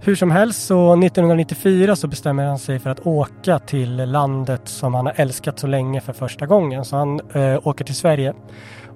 Hur 0.00 0.14
som 0.14 0.30
helst 0.30 0.66
så 0.66 0.92
1994 0.92 1.96
så 1.96 2.08
bestämmer 2.08 2.44
han 2.44 2.58
sig 2.58 2.78
för 2.78 2.90
att 2.90 3.06
åka 3.06 3.58
till 3.58 3.96
landet 3.96 4.60
som 4.64 4.94
han 4.94 5.06
har 5.06 5.14
älskat 5.16 5.58
så 5.58 5.66
länge 5.66 6.00
för 6.00 6.12
första 6.12 6.46
gången. 6.46 6.84
Så 6.84 6.96
han 6.96 7.20
eh, 7.34 7.66
åker 7.66 7.84
till 7.84 7.94
Sverige. 7.94 8.34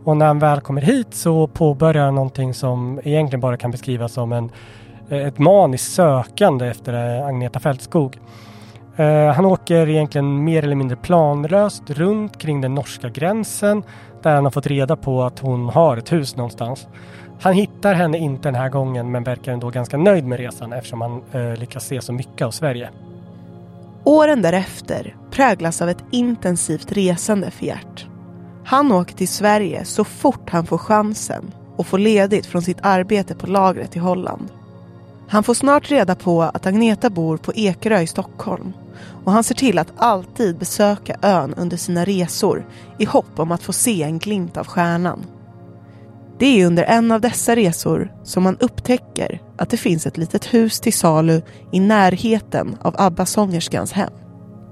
Och 0.05 0.17
när 0.17 0.27
han 0.27 0.39
väl 0.39 0.61
kommer 0.61 0.81
hit 0.81 1.15
så 1.15 1.47
påbörjar 1.47 2.05
han 2.05 2.15
någonting 2.15 2.55
som 2.55 3.01
egentligen 3.05 3.41
bara 3.41 3.57
kan 3.57 3.71
beskrivas 3.71 4.13
som 4.13 4.33
en, 4.33 4.51
eh, 5.09 5.27
ett 5.27 5.39
maniskt 5.39 5.93
sökande 5.93 6.67
efter 6.67 7.19
eh, 7.19 7.27
Agneta 7.27 7.61
Fältskog. 7.61 8.19
Eh, 8.97 9.33
han 9.33 9.45
åker 9.45 9.89
egentligen 9.89 10.45
mer 10.45 10.63
eller 10.63 10.77
mindre 10.77 10.97
planlöst 10.97 11.91
runt 11.91 12.39
kring 12.39 12.61
den 12.61 12.75
norska 12.75 13.09
gränsen 13.09 13.83
där 14.25 14.35
han 14.35 14.45
har 14.45 14.51
fått 14.51 14.67
reda 14.67 14.97
på 14.97 15.23
att 15.23 15.39
hon 15.39 15.69
har 15.69 15.97
ett 15.97 16.13
hus 16.13 16.37
någonstans. 16.37 16.87
Han 17.41 17.55
hittar 17.55 17.95
henne 17.95 18.19
inte 18.19 18.49
den 18.49 18.55
här 18.55 18.69
gången 18.69 19.11
men 19.11 19.25
verkar 19.25 19.53
ändå 19.53 19.71
ganska 19.71 19.97
nöjd 19.97 20.27
med 20.27 20.39
resan 20.39 20.73
eftersom 20.73 21.01
han 21.01 21.23
eh, 21.33 21.57
lyckas 21.57 21.87
se 21.87 22.01
så 22.01 22.13
mycket 22.13 22.47
av 22.47 22.51
Sverige. 22.51 22.91
Åren 24.05 24.43
därefter 24.43 25.17
präglas 25.31 25.83
av 25.83 25.89
ett 25.89 26.05
intensivt 26.11 26.93
resande 26.93 27.51
för 27.51 27.67
Gert. 27.67 28.07
Han 28.65 28.93
åker 28.93 29.15
till 29.15 29.29
Sverige 29.29 29.85
så 29.85 30.05
fort 30.05 30.51
han 30.51 30.67
får 30.67 30.79
chansen 30.79 31.53
och 31.77 31.87
får 31.87 31.99
ledigt 31.99 32.47
från 32.47 32.63
sitt 32.63 32.79
arbete 32.83 33.35
på 33.35 33.47
lagret 33.47 33.97
i 33.97 33.99
Holland. 33.99 34.49
Han 35.29 35.43
får 35.43 35.55
snart 35.55 35.91
reda 35.91 36.15
på 36.15 36.43
att 36.43 36.67
Agneta 36.67 37.11
bor 37.11 37.37
på 37.37 37.53
Ekerö 37.55 38.01
i 38.01 38.07
Stockholm 38.07 38.73
och 39.25 39.33
han 39.33 39.45
ser 39.45 39.55
till 39.55 39.79
att 39.79 39.93
alltid 39.97 40.59
besöka 40.59 41.17
ön 41.23 41.55
under 41.57 41.77
sina 41.77 42.05
resor 42.05 42.67
i 42.99 43.05
hopp 43.05 43.39
om 43.39 43.53
att 43.53 43.63
få 43.63 43.73
se 43.73 44.03
en 44.03 44.19
glimt 44.19 44.57
av 44.57 44.67
stjärnan. 44.67 45.27
Det 46.39 46.61
är 46.61 46.67
under 46.67 46.83
en 46.83 47.13
av 47.13 47.21
dessa 47.21 47.57
resor 47.57 48.13
som 48.23 48.43
man 48.43 48.57
upptäcker 48.61 49.41
att 49.57 49.71
det 49.71 49.77
finns 49.77 50.07
ett 50.07 50.17
litet 50.17 50.55
hus 50.55 50.81
till 50.81 50.93
salu 50.93 51.43
i 51.73 51.81
närheten 51.81 52.77
av 52.83 52.95
ABBA-sångerskans 52.99 53.93
hem. 53.93 54.11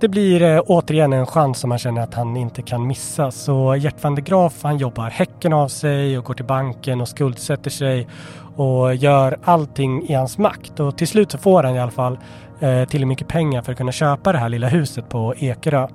Det 0.01 0.09
blir 0.09 0.43
eh, 0.43 0.63
återigen 0.67 1.13
en 1.13 1.27
chans 1.27 1.59
som 1.59 1.71
han 1.71 1.79
känner 1.79 2.03
att 2.03 2.15
han 2.15 2.37
inte 2.37 2.63
kan 2.63 2.87
missa. 2.87 3.31
Så 3.31 3.77
Gert 3.77 4.03
van 4.05 4.15
der 4.15 4.23
Graaf 4.23 4.63
han 4.63 4.79
jobbar 4.79 5.11
häcken 5.11 5.53
av 5.53 5.69
sig 5.69 6.19
och 6.19 6.25
går 6.25 6.35
till 6.35 6.45
banken 6.45 7.01
och 7.01 7.09
skuldsätter 7.09 7.71
sig 7.71 8.09
och 8.57 8.95
gör 8.95 9.39
allting 9.45 10.09
i 10.09 10.15
hans 10.15 10.39
makt. 10.39 10.81
Och 10.81 10.99
till 10.99 11.09
slut 11.09 11.31
så 11.33 11.39
får 11.39 11.63
han 11.63 11.75
i 11.75 11.81
alla 11.81 11.91
fall 11.91 12.19
eh, 12.63 12.69
tillräckligt 12.69 13.09
mycket 13.09 13.29
pengar 13.29 13.63
för 13.63 13.73
att 13.73 13.79
kunna 13.79 13.93
köpa 13.93 14.33
det 14.33 14.39
här 14.39 14.49
lilla 14.49 14.69
huset 14.69 15.09
på 15.09 15.35
Ekerö. 15.39 15.89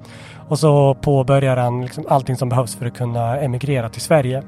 Och 0.48 0.60
så 0.60 0.94
påbörjar 0.94 1.58
han 1.58 1.82
liksom 1.82 2.06
allting 2.10 2.36
som 2.36 2.50
behövs 2.50 2.76
för 2.76 2.86
att 2.86 2.98
kunna 2.98 3.40
emigrera 3.40 3.90
till 3.90 4.02
Sverige. 4.02 4.44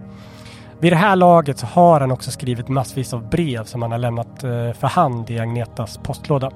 Vid 0.79 0.91
det 0.91 0.97
här 0.97 1.15
laget 1.15 1.59
så 1.59 1.65
har 1.65 1.99
han 1.99 2.11
också 2.11 2.31
skrivit 2.31 2.67
massvis 2.67 3.13
av 3.13 3.29
brev 3.29 3.63
som 3.63 3.81
han 3.81 3.91
har 3.91 3.97
lämnat 3.97 4.43
eh, 4.43 4.71
för 4.73 4.87
hand 4.87 5.29
i 5.29 5.39
Agnetas 5.39 5.99
postlåda. 6.03 6.51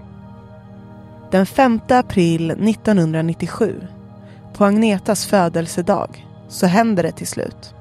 Den 1.32 1.46
5 1.46 1.80
april 1.90 2.52
1997, 2.52 3.82
på 4.54 4.66
Agnetas 4.66 5.26
födelsedag, 5.26 6.28
så 6.48 6.66
händer 6.66 7.04
det 7.04 7.12
till 7.12 7.28
slut. 7.28 7.76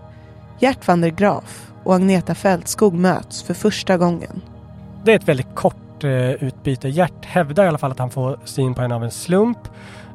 Gert 0.59 0.89
van 0.89 1.01
der 1.01 1.09
Graaf 1.09 1.73
och 1.85 1.95
Agneta 1.95 2.35
Fältskog 2.35 2.95
möts 2.95 3.43
för 3.43 3.55
första 3.55 3.97
gången. 3.97 4.43
Det 5.05 5.13
är 5.13 5.17
ett 5.17 5.29
väldigt 5.29 5.55
kort 5.55 5.82
Eh, 6.05 6.31
hjärtutbyte. 6.53 6.89
Hjärt 6.89 7.25
hävdar 7.25 7.65
i 7.65 7.69
alla 7.69 7.79
fall 7.79 7.91
att 7.91 7.99
han 7.99 8.11
får 8.11 8.39
syn 8.45 8.75
på 8.75 8.83
henne 8.83 8.95
av 8.95 9.05
en 9.05 9.11
slump 9.11 9.59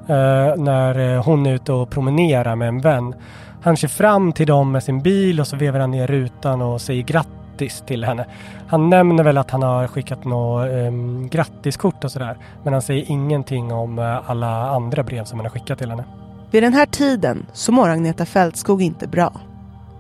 eh, 0.08 0.56
när 0.58 1.16
eh, 1.16 1.24
hon 1.24 1.46
är 1.46 1.54
ute 1.54 1.74
och 1.74 1.90
promenerar 1.90 2.56
med 2.56 2.68
en 2.68 2.82
vän. 2.82 3.16
Han 3.62 3.76
kör 3.76 3.88
fram 3.88 4.34
till 4.34 4.48
dem 4.48 4.72
med 4.72 4.84
sin 4.84 5.02
bil 5.02 5.40
och 5.40 5.48
så 5.48 5.56
vevar 5.56 5.80
han 5.80 5.92
ner 5.92 6.08
rutan 6.08 6.62
och 6.62 6.82
säger 6.82 7.04
grattis 7.04 7.84
till 7.88 8.04
henne. 8.04 8.26
Han 8.68 8.90
nämner 8.90 9.24
väl 9.24 9.38
att 9.38 9.52
han 9.52 9.64
har 9.64 9.88
skickat 9.88 10.26
något 10.26 10.70
um, 10.72 11.30
grattiskort 11.30 12.04
och 12.04 12.12
sådär. 12.12 12.38
Men 12.64 12.74
han 12.74 12.82
säger 12.82 13.12
ingenting 13.12 13.74
om 13.74 14.00
eh, 14.00 14.30
alla 14.30 14.70
andra 14.70 15.04
brev 15.04 15.24
som 15.24 15.40
han 15.40 15.46
har 15.46 15.52
skickat 15.52 15.78
till 15.78 15.90
henne. 15.90 16.04
Vid 16.52 16.64
den 16.64 16.74
här 16.74 16.86
tiden 16.86 17.46
så 17.54 17.72
mår 17.72 17.90
Agneta 17.90 18.26
Fältskog 18.26 18.82
inte 18.82 19.08
bra. 19.08 19.34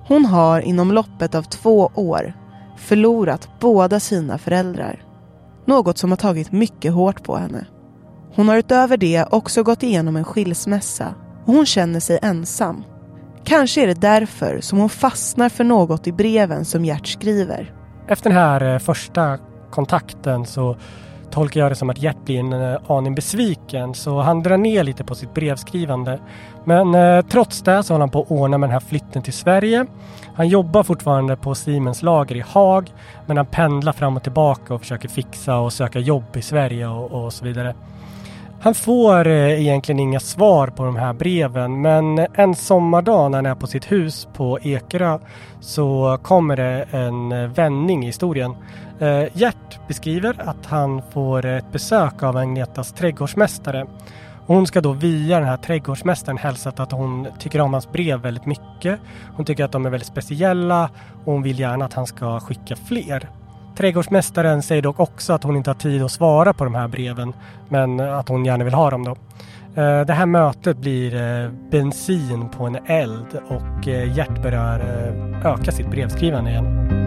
Hon 0.07 0.25
har 0.25 0.61
inom 0.61 0.91
loppet 0.91 1.35
av 1.35 1.43
två 1.43 1.91
år 1.95 2.33
förlorat 2.77 3.49
båda 3.59 3.99
sina 3.99 4.37
föräldrar. 4.37 5.06
Något 5.67 5.97
som 5.97 6.09
har 6.09 6.17
tagit 6.17 6.51
mycket 6.51 6.93
hårt 6.93 7.23
på 7.23 7.37
henne. 7.37 7.65
Hon 8.35 8.47
har 8.47 8.57
utöver 8.57 8.97
det 8.97 9.25
också 9.31 9.63
gått 9.63 9.83
igenom 9.83 10.15
en 10.15 10.23
skilsmässa 10.23 11.13
och 11.45 11.53
hon 11.53 11.65
känner 11.65 11.99
sig 11.99 12.19
ensam. 12.21 12.83
Kanske 13.43 13.83
är 13.83 13.87
det 13.87 14.01
därför 14.01 14.59
som 14.61 14.79
hon 14.79 14.89
fastnar 14.89 15.49
för 15.49 15.63
något 15.63 16.07
i 16.07 16.11
breven 16.11 16.65
som 16.65 16.85
Gert 16.85 17.07
skriver. 17.07 17.73
Efter 18.07 18.29
den 18.29 18.39
här 18.39 18.73
eh, 18.73 18.79
första 18.79 19.37
kontakten 19.71 20.45
så 20.45 20.77
tolkar 21.31 21.59
jag 21.59 21.71
det 21.71 21.75
som 21.75 21.89
att 21.89 22.01
Gert 22.01 22.25
blir 22.25 22.39
en 22.39 22.53
eh, 22.53 22.77
aning 22.87 23.15
besviken 23.15 23.93
så 23.93 24.21
han 24.21 24.43
drar 24.43 24.57
ner 24.57 24.83
lite 24.83 25.03
på 25.03 25.15
sitt 25.15 25.33
brevskrivande. 25.33 26.19
Men 26.67 26.95
eh, 26.95 27.25
trots 27.25 27.61
det 27.61 27.83
så 27.83 27.93
håller 27.93 28.03
han 28.03 28.09
på 28.09 28.21
att 28.21 28.31
ordna 28.31 28.57
med 28.57 28.69
den 28.69 28.73
här 28.73 28.79
flytten 28.79 29.21
till 29.21 29.33
Sverige. 29.33 29.85
Han 30.35 30.47
jobbar 30.47 30.83
fortfarande 30.83 31.35
på 31.35 31.55
Siemens 31.55 32.03
lager 32.03 32.35
i 32.35 32.43
Haag 32.47 32.93
men 33.25 33.37
han 33.37 33.45
pendlar 33.45 33.93
fram 33.93 34.17
och 34.17 34.23
tillbaka 34.23 34.73
och 34.73 34.81
försöker 34.81 35.09
fixa 35.09 35.57
och 35.57 35.73
söka 35.73 35.99
jobb 35.99 36.35
i 36.35 36.41
Sverige 36.41 36.87
och, 36.87 37.25
och 37.25 37.33
så 37.33 37.45
vidare. 37.45 37.75
Han 38.59 38.75
får 38.75 39.27
eh, 39.27 39.61
egentligen 39.61 39.99
inga 39.99 40.19
svar 40.19 40.67
på 40.67 40.85
de 40.85 40.95
här 40.95 41.13
breven 41.13 41.81
men 41.81 42.27
en 42.33 42.55
sommardag 42.55 43.31
när 43.31 43.37
han 43.37 43.45
är 43.45 43.55
på 43.55 43.67
sitt 43.67 43.91
hus 43.91 44.27
på 44.33 44.59
Ekerö 44.59 45.19
så 45.59 46.19
kommer 46.21 46.55
det 46.55 46.85
en 46.91 47.31
eh, 47.31 47.49
vändning 47.49 48.03
i 48.03 48.05
historien. 48.05 48.55
Eh, 48.99 49.23
Gert 49.33 49.87
beskriver 49.87 50.49
att 50.49 50.65
han 50.65 51.01
får 51.13 51.45
ett 51.45 51.71
besök 51.71 52.23
av 52.23 52.37
Agnetas 52.37 52.93
trädgårdsmästare. 52.93 53.87
Hon 54.47 54.67
ska 54.67 54.81
då 54.81 54.91
via 54.91 55.39
den 55.39 55.47
här 55.47 55.57
trädgårdsmästaren 55.57 56.37
hälsa 56.37 56.69
att 56.75 56.91
hon 56.91 57.27
tycker 57.39 57.61
om 57.61 57.73
hans 57.73 57.91
brev 57.91 58.19
väldigt 58.19 58.45
mycket. 58.45 58.99
Hon 59.35 59.45
tycker 59.45 59.65
att 59.65 59.71
de 59.71 59.85
är 59.85 59.89
väldigt 59.89 60.07
speciella 60.07 60.89
och 61.25 61.33
hon 61.33 61.43
vill 61.43 61.59
gärna 61.59 61.85
att 61.85 61.93
han 61.93 62.07
ska 62.07 62.39
skicka 62.39 62.75
fler. 62.75 63.29
Trädgårdsmästaren 63.77 64.61
säger 64.61 64.81
dock 64.81 64.99
också 64.99 65.33
att 65.33 65.43
hon 65.43 65.55
inte 65.55 65.69
har 65.69 65.75
tid 65.75 66.03
att 66.03 66.11
svara 66.11 66.53
på 66.53 66.63
de 66.63 66.75
här 66.75 66.87
breven 66.87 67.33
men 67.69 67.99
att 67.99 68.29
hon 68.29 68.45
gärna 68.45 68.63
vill 68.63 68.73
ha 68.73 68.89
dem 68.89 69.03
då. 69.03 69.11
Eh, 69.81 70.05
det 70.05 70.13
här 70.13 70.25
mötet 70.25 70.77
blir 70.77 71.15
eh, 71.15 71.51
bensin 71.71 72.49
på 72.49 72.65
en 72.65 72.77
eld 72.85 73.39
och 73.49 73.87
Gert 73.87 74.43
börjar 74.43 74.79
öka 75.45 75.71
sitt 75.71 75.91
brevskrivande 75.91 76.49
igen. 76.49 77.06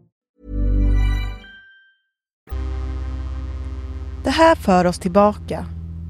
Det 4.23 4.29
här 4.29 4.55
för 4.55 4.85
oss 4.85 4.99
tillbaka 4.99 5.65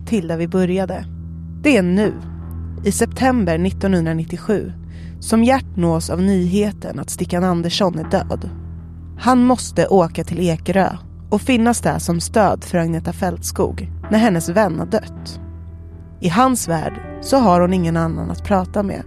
till 0.06 0.28
där 0.28 0.38
vi 0.38 0.48
började. 0.48 1.06
Det 1.62 1.78
är 1.78 1.82
nu, 1.82 2.14
i 2.84 2.92
september 2.92 3.66
1997, 3.66 4.74
som 5.20 5.44
Gert 5.44 5.76
nås 5.76 6.10
av 6.10 6.22
nyheten 6.22 7.00
att 7.00 7.10
Stickan 7.10 7.44
Andersson 7.44 8.00
är 8.00 8.04
död. 8.04 8.50
Han 9.20 9.46
måste 9.46 9.88
åka 9.88 10.24
till 10.24 10.40
Ekerö 10.40 10.98
och 11.30 11.42
finnas 11.42 11.82
där 11.82 12.00
som 12.00 12.20
stöd 12.20 12.64
för 12.64 12.78
Agneta 12.78 13.14
Fältskog 13.14 13.92
när 14.12 14.20
hennes 14.20 14.50
vän 14.50 14.80
har 14.80 14.86
dött. 14.86 15.40
I 16.20 16.30
hans 16.30 16.68
värld 16.68 16.94
så 17.22 17.38
har 17.38 17.62
hon 17.62 17.74
ingen 17.74 17.98
annan 17.98 18.32
att 18.32 18.44
prata 18.44 18.84
med. 18.84 19.04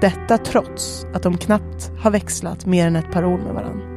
Detta 0.00 0.38
trots 0.38 1.06
att 1.14 1.22
de 1.22 1.38
knappt 1.38 1.92
har 1.98 2.10
växlat 2.10 2.66
mer 2.66 2.86
än 2.86 2.96
ett 2.96 3.12
par 3.12 3.24
ord 3.24 3.40
med 3.40 3.54
varandra. 3.54 3.95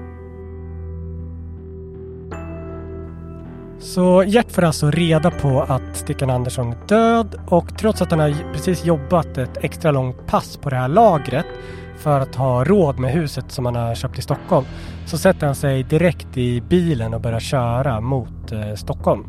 Så 3.79 4.23
Gert 4.23 4.51
får 4.51 4.63
alltså 4.63 4.91
reda 4.91 5.31
på 5.31 5.61
att 5.61 5.95
Stickan 5.97 6.29
Andersson 6.29 6.71
är 6.71 6.87
död 6.87 7.39
och 7.47 7.77
trots 7.77 8.01
att 8.01 8.11
han 8.11 8.19
har 8.19 8.53
precis 8.53 8.85
jobbat 8.85 9.37
ett 9.37 9.57
extra 9.61 9.91
långt 9.91 10.27
pass 10.27 10.57
på 10.57 10.69
det 10.69 10.75
här 10.75 10.87
lagret 10.87 11.45
för 11.97 12.19
att 12.19 12.35
ha 12.35 12.63
råd 12.63 12.99
med 12.99 13.11
huset 13.11 13.51
som 13.51 13.65
han 13.65 13.75
har 13.75 13.95
köpt 13.95 14.19
i 14.19 14.21
Stockholm 14.21 14.65
så 15.05 15.17
sätter 15.17 15.45
han 15.45 15.55
sig 15.55 15.83
direkt 15.83 16.37
i 16.37 16.61
bilen 16.61 17.13
och 17.13 17.21
börjar 17.21 17.39
köra 17.39 18.01
mot 18.01 18.51
eh, 18.51 18.73
Stockholm. 18.75 19.25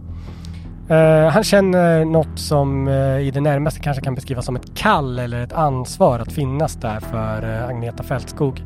Eh, 0.89 1.29
han 1.29 1.45
känner 1.45 2.05
något 2.05 2.39
som 2.39 2.89
eh, 2.89 3.19
i 3.19 3.31
det 3.35 3.41
närmaste 3.41 3.81
kanske 3.81 4.05
kan 4.05 4.15
beskrivas 4.15 4.47
som 4.47 4.57
ett 4.57 4.75
kall 4.75 5.19
eller 5.19 5.45
ett 5.45 5.53
ansvar 5.53 6.19
att 6.19 6.33
finnas 6.33 6.75
där 6.75 7.01
för 7.01 7.55
eh, 7.55 7.69
Agneta 7.69 8.03
Fältskog. 8.03 8.65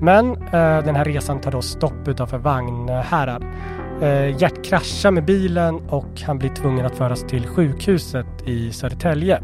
Men 0.00 0.36
eh, 0.36 0.84
den 0.84 0.96
här 0.96 1.04
resan 1.04 1.40
tar 1.40 1.52
då 1.52 1.62
stopp 1.62 2.08
utanför 2.08 2.38
Vagnhärad 2.38 3.44
Eh, 4.02 4.36
Gert 4.36 4.64
kraschar 4.64 5.10
med 5.10 5.24
bilen 5.24 5.80
och 5.88 6.20
han 6.26 6.38
blir 6.38 6.50
tvungen 6.50 6.86
att 6.86 6.96
föras 6.96 7.22
till 7.22 7.46
sjukhuset 7.46 8.26
i 8.46 8.72
Södertälje. 8.72 9.42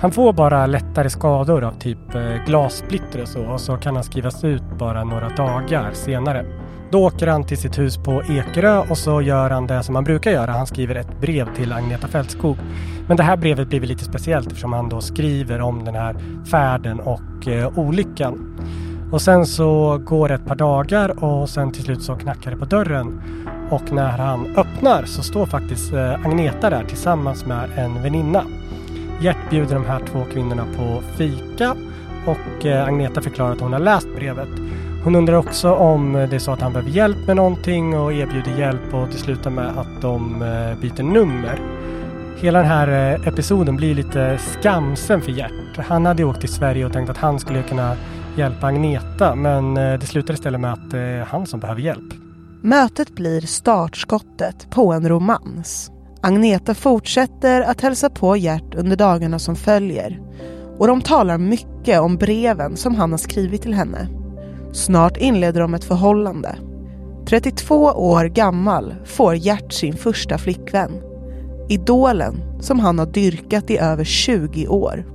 Han 0.00 0.12
får 0.12 0.32
bara 0.32 0.66
lättare 0.66 1.10
skador 1.10 1.64
av 1.64 1.72
typ 1.72 2.14
eh, 2.14 2.44
glassplitter 2.46 3.22
och 3.22 3.28
så 3.28 3.44
och 3.44 3.60
så 3.60 3.76
kan 3.76 3.94
han 3.94 4.04
skrivas 4.04 4.44
ut 4.44 4.62
bara 4.78 5.04
några 5.04 5.28
dagar 5.28 5.90
senare. 5.92 6.46
Då 6.90 7.04
åker 7.04 7.26
han 7.26 7.44
till 7.44 7.58
sitt 7.58 7.78
hus 7.78 7.96
på 7.96 8.22
Ekerö 8.22 8.78
och 8.90 8.98
så 8.98 9.22
gör 9.22 9.50
han 9.50 9.66
det 9.66 9.82
som 9.82 9.94
han 9.94 10.04
brukar 10.04 10.30
göra. 10.30 10.52
Han 10.52 10.66
skriver 10.66 10.94
ett 10.94 11.20
brev 11.20 11.54
till 11.54 11.72
Agneta 11.72 12.08
Fältskog. 12.08 12.56
Men 13.08 13.16
det 13.16 13.22
här 13.22 13.36
brevet 13.36 13.68
blir 13.68 13.80
lite 13.80 14.04
speciellt 14.04 14.46
eftersom 14.46 14.72
han 14.72 14.88
då 14.88 15.00
skriver 15.00 15.60
om 15.60 15.84
den 15.84 15.94
här 15.94 16.16
färden 16.50 17.00
och 17.00 17.48
eh, 17.48 17.78
olyckan. 17.78 18.58
Och 19.12 19.22
sen 19.22 19.46
så 19.46 19.98
går 19.98 20.28
det 20.28 20.34
ett 20.34 20.46
par 20.46 20.56
dagar 20.56 21.24
och 21.24 21.48
sen 21.48 21.72
till 21.72 21.82
slut 21.82 22.02
så 22.02 22.14
knackar 22.14 22.50
det 22.50 22.56
på 22.56 22.64
dörren. 22.64 23.22
Och 23.74 23.92
när 23.92 24.18
han 24.18 24.56
öppnar 24.56 25.04
så 25.04 25.22
står 25.22 25.46
faktiskt 25.46 25.92
eh, 25.92 26.26
Agneta 26.26 26.70
där 26.70 26.84
tillsammans 26.84 27.46
med 27.46 27.70
en 27.76 28.02
väninna. 28.02 28.44
Gert 29.20 29.50
bjuder 29.50 29.74
de 29.74 29.84
här 29.84 30.00
två 30.06 30.24
kvinnorna 30.32 30.66
på 30.76 31.02
fika 31.16 31.76
och 32.26 32.66
eh, 32.66 32.86
Agneta 32.86 33.20
förklarar 33.20 33.52
att 33.52 33.60
hon 33.60 33.72
har 33.72 33.80
läst 33.80 34.08
brevet. 34.16 34.48
Hon 35.04 35.14
undrar 35.14 35.34
också 35.34 35.74
om 35.74 36.12
det 36.12 36.36
är 36.36 36.38
så 36.38 36.52
att 36.52 36.60
han 36.60 36.72
behöver 36.72 36.90
hjälp 36.90 37.26
med 37.26 37.36
någonting 37.36 37.98
och 37.98 38.12
erbjuder 38.12 38.58
hjälp 38.58 38.94
och 38.94 39.06
det 39.06 39.18
slutar 39.18 39.50
med 39.50 39.78
att 39.78 40.00
de 40.00 40.42
eh, 40.42 40.80
byter 40.80 41.02
nummer. 41.02 41.60
Hela 42.36 42.58
den 42.58 42.68
här 42.68 42.88
episoden 43.28 43.76
blir 43.76 43.94
lite 43.94 44.38
skamsen 44.38 45.20
för 45.20 45.32
Gert. 45.32 45.76
Han 45.76 46.06
hade 46.06 46.24
åkt 46.24 46.40
till 46.40 46.52
Sverige 46.52 46.86
och 46.86 46.92
tänkt 46.92 47.10
att 47.10 47.18
han 47.18 47.38
skulle 47.38 47.62
kunna 47.62 47.96
hjälpa 48.36 48.66
Agneta 48.66 49.34
men 49.34 49.74
det 49.74 50.06
slutar 50.06 50.34
istället 50.34 50.60
med 50.60 50.72
att 50.72 50.90
det 50.90 50.98
är 50.98 51.24
han 51.24 51.46
som 51.46 51.60
behöver 51.60 51.80
hjälp. 51.80 52.23
Mötet 52.66 53.14
blir 53.14 53.40
startskottet 53.40 54.70
på 54.70 54.92
en 54.92 55.08
romans. 55.08 55.90
Agneta 56.22 56.74
fortsätter 56.74 57.62
att 57.62 57.80
hälsa 57.80 58.10
på 58.10 58.36
Gert 58.36 58.74
under 58.74 58.96
dagarna 58.96 59.38
som 59.38 59.56
följer 59.56 60.20
och 60.78 60.86
de 60.86 61.00
talar 61.00 61.38
mycket 61.38 62.00
om 62.00 62.16
breven 62.16 62.76
som 62.76 62.94
han 62.94 63.10
har 63.10 63.18
skrivit 63.18 63.62
till 63.62 63.74
henne. 63.74 64.08
Snart 64.72 65.16
inleder 65.16 65.60
de 65.60 65.74
ett 65.74 65.84
förhållande. 65.84 66.56
32 67.26 67.76
år 67.84 68.24
gammal 68.24 68.94
får 69.04 69.34
Gert 69.34 69.72
sin 69.72 69.96
första 69.96 70.38
flickvän. 70.38 70.92
Idolen 71.68 72.34
som 72.60 72.80
han 72.80 72.98
har 72.98 73.06
dyrkat 73.06 73.70
i 73.70 73.78
över 73.78 74.04
20 74.04 74.68
år. 74.68 75.06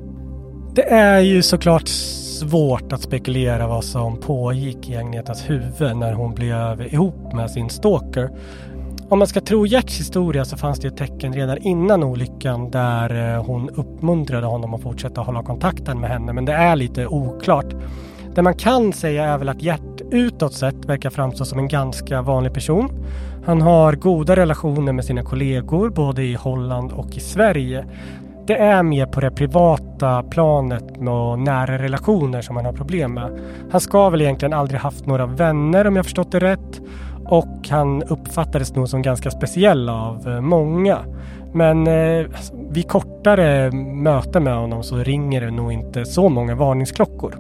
Det 0.76 0.90
är 0.90 1.20
ju 1.20 1.42
såklart 1.42 1.90
svårt 2.40 2.94
att 2.94 3.02
spekulera 3.02 3.68
vad 3.68 3.84
som 3.84 4.20
pågick 4.20 4.90
i 4.90 4.96
Agnetas 4.96 5.50
huvud 5.50 5.98
när 5.98 6.14
hon 6.14 6.34
blev 6.34 6.94
ihop 6.94 7.34
med 7.34 7.52
sin 7.52 7.70
stalker. 7.70 8.30
Om 9.10 9.20
man 9.20 9.28
ska 9.28 9.42
tro 9.42 9.66
Gerts 9.66 10.00
historia 10.00 10.46
så 10.46 10.58
fanns 10.58 10.80
det 10.80 10.88
ett 10.88 10.98
tecken 10.98 11.34
redan 11.34 11.58
innan 11.58 12.04
olyckan 12.04 12.72
där 12.72 13.36
eh, 13.36 13.46
hon 13.46 13.70
uppmuntrade 13.70 14.48
honom 14.48 14.74
att 14.74 14.82
fortsätta 14.82 15.22
hålla 15.22 15.44
kontakten 15.44 16.00
med 16.00 16.10
henne 16.10 16.34
men 16.34 16.46
det 16.46 16.54
är 16.54 16.76
lite 16.76 17.08
oklart. 17.08 17.76
Det 18.36 18.42
man 18.42 18.56
kan 18.56 18.94
säga 18.94 19.26
är 19.26 19.38
väl 19.38 19.50
att 19.50 19.64
Gert 19.64 20.02
utåt 20.12 20.54
sett 20.54 20.86
verkar 20.86 21.10
framstå 21.10 21.46
som 21.46 21.60
en 21.60 21.68
ganska 21.68 22.22
vanlig 22.22 22.54
person. 22.54 22.90
Han 23.46 23.62
har 23.62 23.94
goda 23.94 24.36
relationer 24.36 24.94
med 24.94 25.06
sina 25.06 25.24
kollegor 25.24 25.90
både 25.90 26.24
i 26.24 26.34
Holland 26.34 26.92
och 26.92 27.18
i 27.18 27.20
Sverige 27.20 27.86
det 28.50 28.58
är 28.58 28.84
mer 28.84 29.06
på 29.06 29.20
det 29.20 29.32
privata 29.32 30.24
planet 30.24 30.84
och 30.98 31.40
nära 31.40 31.78
relationer 31.78 32.42
som 32.42 32.56
han 32.56 32.66
har 32.66 32.74
problem 32.74 33.14
med. 33.14 33.40
Han 33.72 33.82
ska 33.82 34.10
väl 34.10 34.22
egentligen 34.22 34.54
aldrig 34.54 34.80
haft 34.80 35.06
några 35.06 35.26
vänner 35.26 35.88
om 35.88 35.96
jag 35.96 36.06
förstått 36.06 36.32
det 36.32 36.40
rätt. 36.40 36.82
Och 37.26 37.70
han 37.70 38.04
uppfattades 38.04 38.76
nog 38.76 38.90
som 38.90 39.02
ganska 39.02 39.32
speciell 39.32 39.90
av 39.90 40.28
eh, 40.28 40.42
många. 40.42 40.98
Men 41.54 41.88
eh, 41.88 42.26
alltså, 42.26 42.54
vid 42.70 42.88
kortare 42.88 43.72
möten 43.72 44.44
med 44.44 44.56
honom 44.56 44.84
så 44.84 44.98
ringer 44.98 45.42
det 45.42 45.52
nog 45.52 45.72
inte 45.72 46.06
så 46.06 46.30
många 46.30 46.56
varningsklockor. 46.56 47.36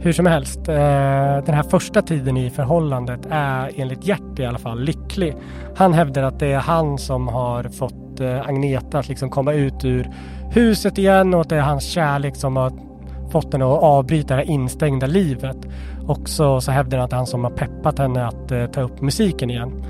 Hur 0.00 0.12
som 0.12 0.26
helst, 0.26 0.68
eh, 0.68 0.74
den 1.44 1.54
här 1.54 1.70
första 1.70 2.02
tiden 2.02 2.36
i 2.36 2.50
förhållandet 2.50 3.20
är 3.30 3.70
enligt 3.76 4.06
Gert 4.06 4.38
i 4.38 4.44
alla 4.44 4.58
fall 4.58 4.80
lycklig. 4.80 5.34
Han 5.76 5.92
hävdar 5.92 6.22
att 6.22 6.40
det 6.40 6.52
är 6.52 6.58
han 6.58 6.98
som 6.98 7.28
har 7.28 7.64
fått 7.64 8.07
Eh, 8.20 8.48
Agneta 8.48 8.98
att 8.98 9.08
liksom 9.08 9.30
komma 9.30 9.52
ut 9.52 9.84
ur 9.84 10.10
huset 10.50 10.98
igen 10.98 11.34
och 11.34 11.40
att 11.40 11.48
det 11.48 11.56
är 11.56 11.60
hans 11.60 11.84
kärlek 11.84 12.36
som 12.36 12.56
har 12.56 12.72
fått 13.30 13.52
henne 13.52 13.64
att 13.64 13.82
avbryta 13.82 14.36
det 14.36 14.42
här 14.42 14.50
instängda 14.50 15.06
livet. 15.06 15.56
Och 16.06 16.28
så 16.28 16.60
hävdar 16.60 16.98
han 16.98 17.04
att 17.04 17.10
det 17.10 17.14
är 17.14 17.18
han 17.18 17.26
som 17.26 17.44
har 17.44 17.50
peppat 17.50 17.98
henne 17.98 18.26
att 18.26 18.52
eh, 18.52 18.66
ta 18.66 18.80
upp 18.80 19.00
musiken 19.00 19.50
igen. 19.50 19.84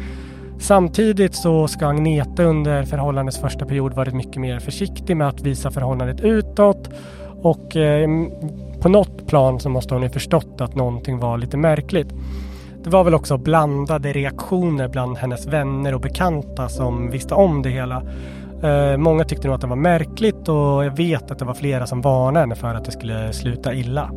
Samtidigt 0.59 1.35
så 1.35 1.69
ska 1.69 1.87
Agneta 1.87 2.43
under 2.43 2.83
förhållandets 2.83 3.39
första 3.39 3.67
period 3.67 3.95
varit 3.95 4.15
mycket 4.15 4.41
mer 4.41 4.59
försiktig 4.59 5.17
med 5.17 5.29
att 5.29 5.41
visa 5.41 5.71
förhållandet 5.71 6.21
utåt 6.21 6.91
och 7.43 7.77
eh, 7.77 8.09
på 8.81 8.89
något 8.89 9.27
plan 9.27 9.61
så 9.61 9.69
måste 9.69 9.95
hon 9.95 10.03
ju 10.03 10.09
förstått 10.09 10.61
att 10.61 10.75
någonting 10.75 11.19
var 11.19 11.39
lite 11.39 11.57
märkligt. 11.57 12.09
Det 12.85 12.91
var 12.91 13.05
väl 13.05 13.15
också 13.15 13.39
blandade 13.39 14.13
reaktioner 14.13 14.89
bland 14.89 15.17
hennes 15.17 15.47
vänner 15.47 15.95
och 15.95 16.01
bekanta 16.01 16.69
som 16.69 17.11
visste 17.11 17.35
om 17.35 17.63
det 17.63 17.71
hela. 17.71 18.03
Eh, 18.63 18.97
många 18.97 19.25
tyckte 19.25 19.47
nog 19.47 19.55
att 19.55 19.61
det 19.61 19.67
var 19.67 19.77
märkligt 19.77 20.49
och 20.49 20.85
jag 20.85 20.97
vet 20.97 21.31
att 21.31 21.39
det 21.39 21.45
var 21.45 21.55
flera 21.55 21.87
som 21.87 22.01
varnade 22.01 22.41
henne 22.41 22.55
för 22.55 22.75
att 22.75 22.85
det 22.85 22.93
skulle 22.93 23.33
sluta 23.33 23.75
illa. 23.75 24.11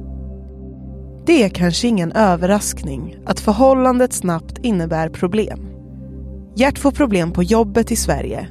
Det 1.26 1.44
är 1.44 1.50
kanske 1.50 1.88
ingen 1.88 2.12
överraskning 2.12 3.16
att 3.26 3.40
förhållandet 3.40 4.14
snabbt 4.14 4.58
innebär 4.58 5.10
problem. 5.10 5.68
Gert 6.56 6.78
får 6.78 6.92
problem 6.92 7.32
på 7.32 7.44
jobbet 7.44 7.92
i 7.92 7.96
Sverige 7.96 8.48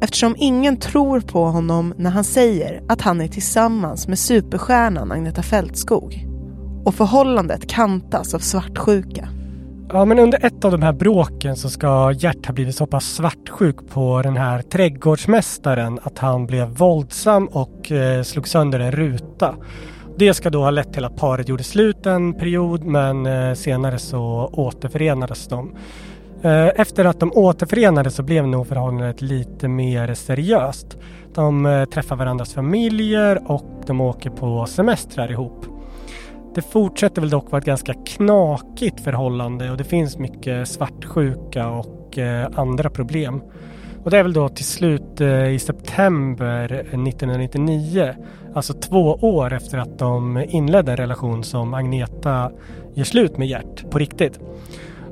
eftersom 0.00 0.34
ingen 0.38 0.76
tror 0.76 1.20
på 1.20 1.44
honom 1.44 1.94
när 1.96 2.10
han 2.10 2.24
säger 2.24 2.82
att 2.88 3.00
han 3.00 3.20
är 3.20 3.28
tillsammans 3.28 4.08
med 4.08 4.18
superstjärnan 4.18 5.12
Agneta 5.12 5.42
Fältskog. 5.42 6.26
Och 6.84 6.94
förhållandet 6.94 7.68
kantas 7.68 8.34
av 8.34 8.38
svartsjuka. 8.38 9.28
Ja, 9.92 10.04
men 10.04 10.18
under 10.18 10.46
ett 10.46 10.64
av 10.64 10.72
de 10.72 10.82
här 10.82 10.92
bråken 10.92 11.56
så 11.56 11.70
ska 11.70 12.12
Gert 12.12 12.46
ha 12.46 12.54
blivit 12.54 12.76
så 12.76 12.86
pass 12.86 13.04
svartsjuk 13.04 13.76
på 13.88 14.22
den 14.22 14.36
här 14.36 14.62
trädgårdsmästaren 14.62 16.00
att 16.02 16.18
han 16.18 16.46
blev 16.46 16.68
våldsam 16.68 17.46
och 17.46 17.92
eh, 17.92 18.22
slog 18.22 18.48
sönder 18.48 18.80
en 18.80 18.92
ruta. 18.92 19.54
Det 20.18 20.34
ska 20.34 20.50
då 20.50 20.62
ha 20.62 20.70
lett 20.70 20.92
till 20.92 21.04
att 21.04 21.16
paret 21.16 21.48
gjorde 21.48 21.62
slut 21.62 22.06
en 22.06 22.34
period 22.34 22.84
men 22.84 23.26
eh, 23.26 23.54
senare 23.54 23.98
så 23.98 24.50
återförenades 24.52 25.48
de. 25.48 25.74
Eh, 26.42 26.66
efter 26.66 27.04
att 27.04 27.20
de 27.20 27.32
återförenades 27.32 28.14
så 28.14 28.22
blev 28.22 28.46
nog 28.46 28.66
förhållandet 28.66 29.22
lite 29.22 29.68
mer 29.68 30.14
seriöst. 30.14 30.96
De 31.34 31.66
eh, 31.66 31.84
träffar 31.84 32.16
varandras 32.16 32.54
familjer 32.54 33.50
och 33.50 33.82
de 33.86 34.00
åker 34.00 34.30
på 34.30 34.66
semestrar 34.66 35.30
ihop. 35.30 35.69
Det 36.54 36.62
fortsätter 36.62 37.20
väl 37.20 37.30
dock 37.30 37.50
vara 37.50 37.58
ett 37.58 37.66
ganska 37.66 37.94
knakigt 37.94 39.00
förhållande 39.00 39.70
och 39.70 39.76
det 39.76 39.84
finns 39.84 40.18
mycket 40.18 40.68
svartsjuka 40.68 41.68
och 41.68 42.18
eh, 42.18 42.48
andra 42.54 42.90
problem. 42.90 43.42
Och 44.04 44.10
det 44.10 44.18
är 44.18 44.22
väl 44.22 44.32
då 44.32 44.48
till 44.48 44.64
slut 44.64 45.20
eh, 45.20 45.48
i 45.48 45.58
september 45.58 46.72
eh, 46.72 46.78
1999, 46.78 48.14
alltså 48.54 48.72
två 48.72 49.18
år 49.20 49.52
efter 49.52 49.78
att 49.78 49.98
de 49.98 50.44
inledde 50.48 50.90
en 50.92 50.96
relation 50.96 51.44
som 51.44 51.74
Agneta 51.74 52.50
gör 52.94 53.04
slut 53.04 53.38
med 53.38 53.48
Gert 53.48 53.90
på 53.90 53.98
riktigt. 53.98 54.40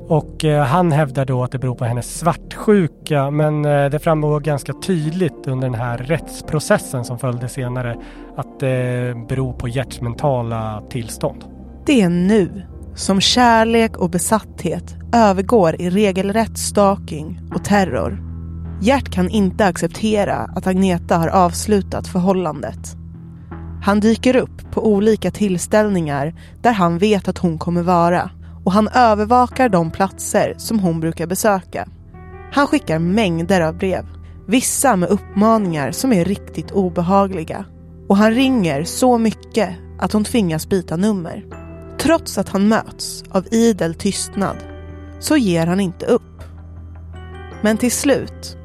Och 0.09 0.45
eh, 0.45 0.63
han 0.63 0.91
hävdar 0.91 1.25
då 1.25 1.43
att 1.43 1.51
det 1.51 1.59
beror 1.59 1.75
på 1.75 1.85
hennes 1.85 2.19
svartsjuka 2.19 3.31
men 3.31 3.65
eh, 3.65 3.89
det 3.89 3.99
framgår 3.99 4.39
ganska 4.39 4.73
tydligt 4.73 5.47
under 5.47 5.69
den 5.69 5.79
här 5.79 5.97
rättsprocessen 5.97 7.05
som 7.05 7.19
följde 7.19 7.47
senare 7.47 7.97
att 8.35 8.59
det 8.59 9.15
beror 9.27 9.53
på 9.53 9.67
Gerts 9.67 10.01
mentala 10.01 10.83
tillstånd. 10.89 11.43
Det 11.85 12.01
är 12.01 12.09
nu 12.09 12.65
som 12.95 13.21
kärlek 13.21 13.97
och 13.97 14.09
besatthet 14.09 14.95
övergår 15.13 15.81
i 15.81 15.89
regelrätt 15.89 16.57
stalking 16.57 17.41
och 17.55 17.63
terror. 17.63 18.23
Gert 18.81 19.09
kan 19.09 19.29
inte 19.29 19.65
acceptera 19.65 20.35
att 20.35 20.67
Agneta 20.67 21.17
har 21.17 21.27
avslutat 21.27 22.07
förhållandet. 22.07 22.95
Han 23.83 23.99
dyker 23.99 24.35
upp 24.35 24.71
på 24.71 24.87
olika 24.87 25.31
tillställningar 25.31 26.33
där 26.61 26.73
han 26.73 26.97
vet 26.97 27.27
att 27.27 27.37
hon 27.37 27.57
kommer 27.57 27.81
vara 27.81 28.31
och 28.63 28.71
han 28.71 28.87
övervakar 28.87 29.69
de 29.69 29.91
platser 29.91 30.53
som 30.57 30.79
hon 30.79 30.99
brukar 30.99 31.27
besöka. 31.27 31.87
Han 32.51 32.67
skickar 32.67 32.99
mängder 32.99 33.61
av 33.61 33.77
brev, 33.77 34.05
vissa 34.47 34.95
med 34.95 35.09
uppmaningar 35.09 35.91
som 35.91 36.13
är 36.13 36.25
riktigt 36.25 36.71
obehagliga. 36.71 37.65
Och 38.07 38.17
han 38.17 38.33
ringer 38.33 38.83
så 38.83 39.17
mycket 39.17 39.69
att 39.99 40.13
hon 40.13 40.23
tvingas 40.23 40.69
byta 40.69 40.95
nummer. 40.95 41.45
Trots 41.99 42.37
att 42.37 42.49
han 42.49 42.67
möts 42.67 43.23
av 43.29 43.47
idel 43.51 43.95
tystnad 43.95 44.55
så 45.19 45.37
ger 45.37 45.67
han 45.67 45.79
inte 45.79 46.05
upp. 46.05 46.43
Men 47.61 47.77
till 47.77 47.91
slut, 47.91 48.57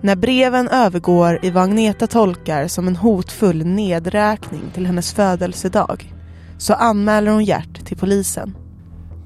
när 0.00 0.16
breven 0.16 0.68
övergår 0.68 1.38
i 1.42 1.50
vad 1.50 1.64
Agneta 1.64 2.06
tolkar 2.06 2.68
som 2.68 2.88
en 2.88 2.96
hotfull 2.96 3.66
nedräkning 3.66 4.62
till 4.74 4.86
hennes 4.86 5.12
födelsedag 5.12 6.14
så 6.58 6.74
anmäler 6.74 7.30
hon 7.30 7.44
Gert 7.44 7.86
till 7.86 7.96
polisen. 7.96 8.56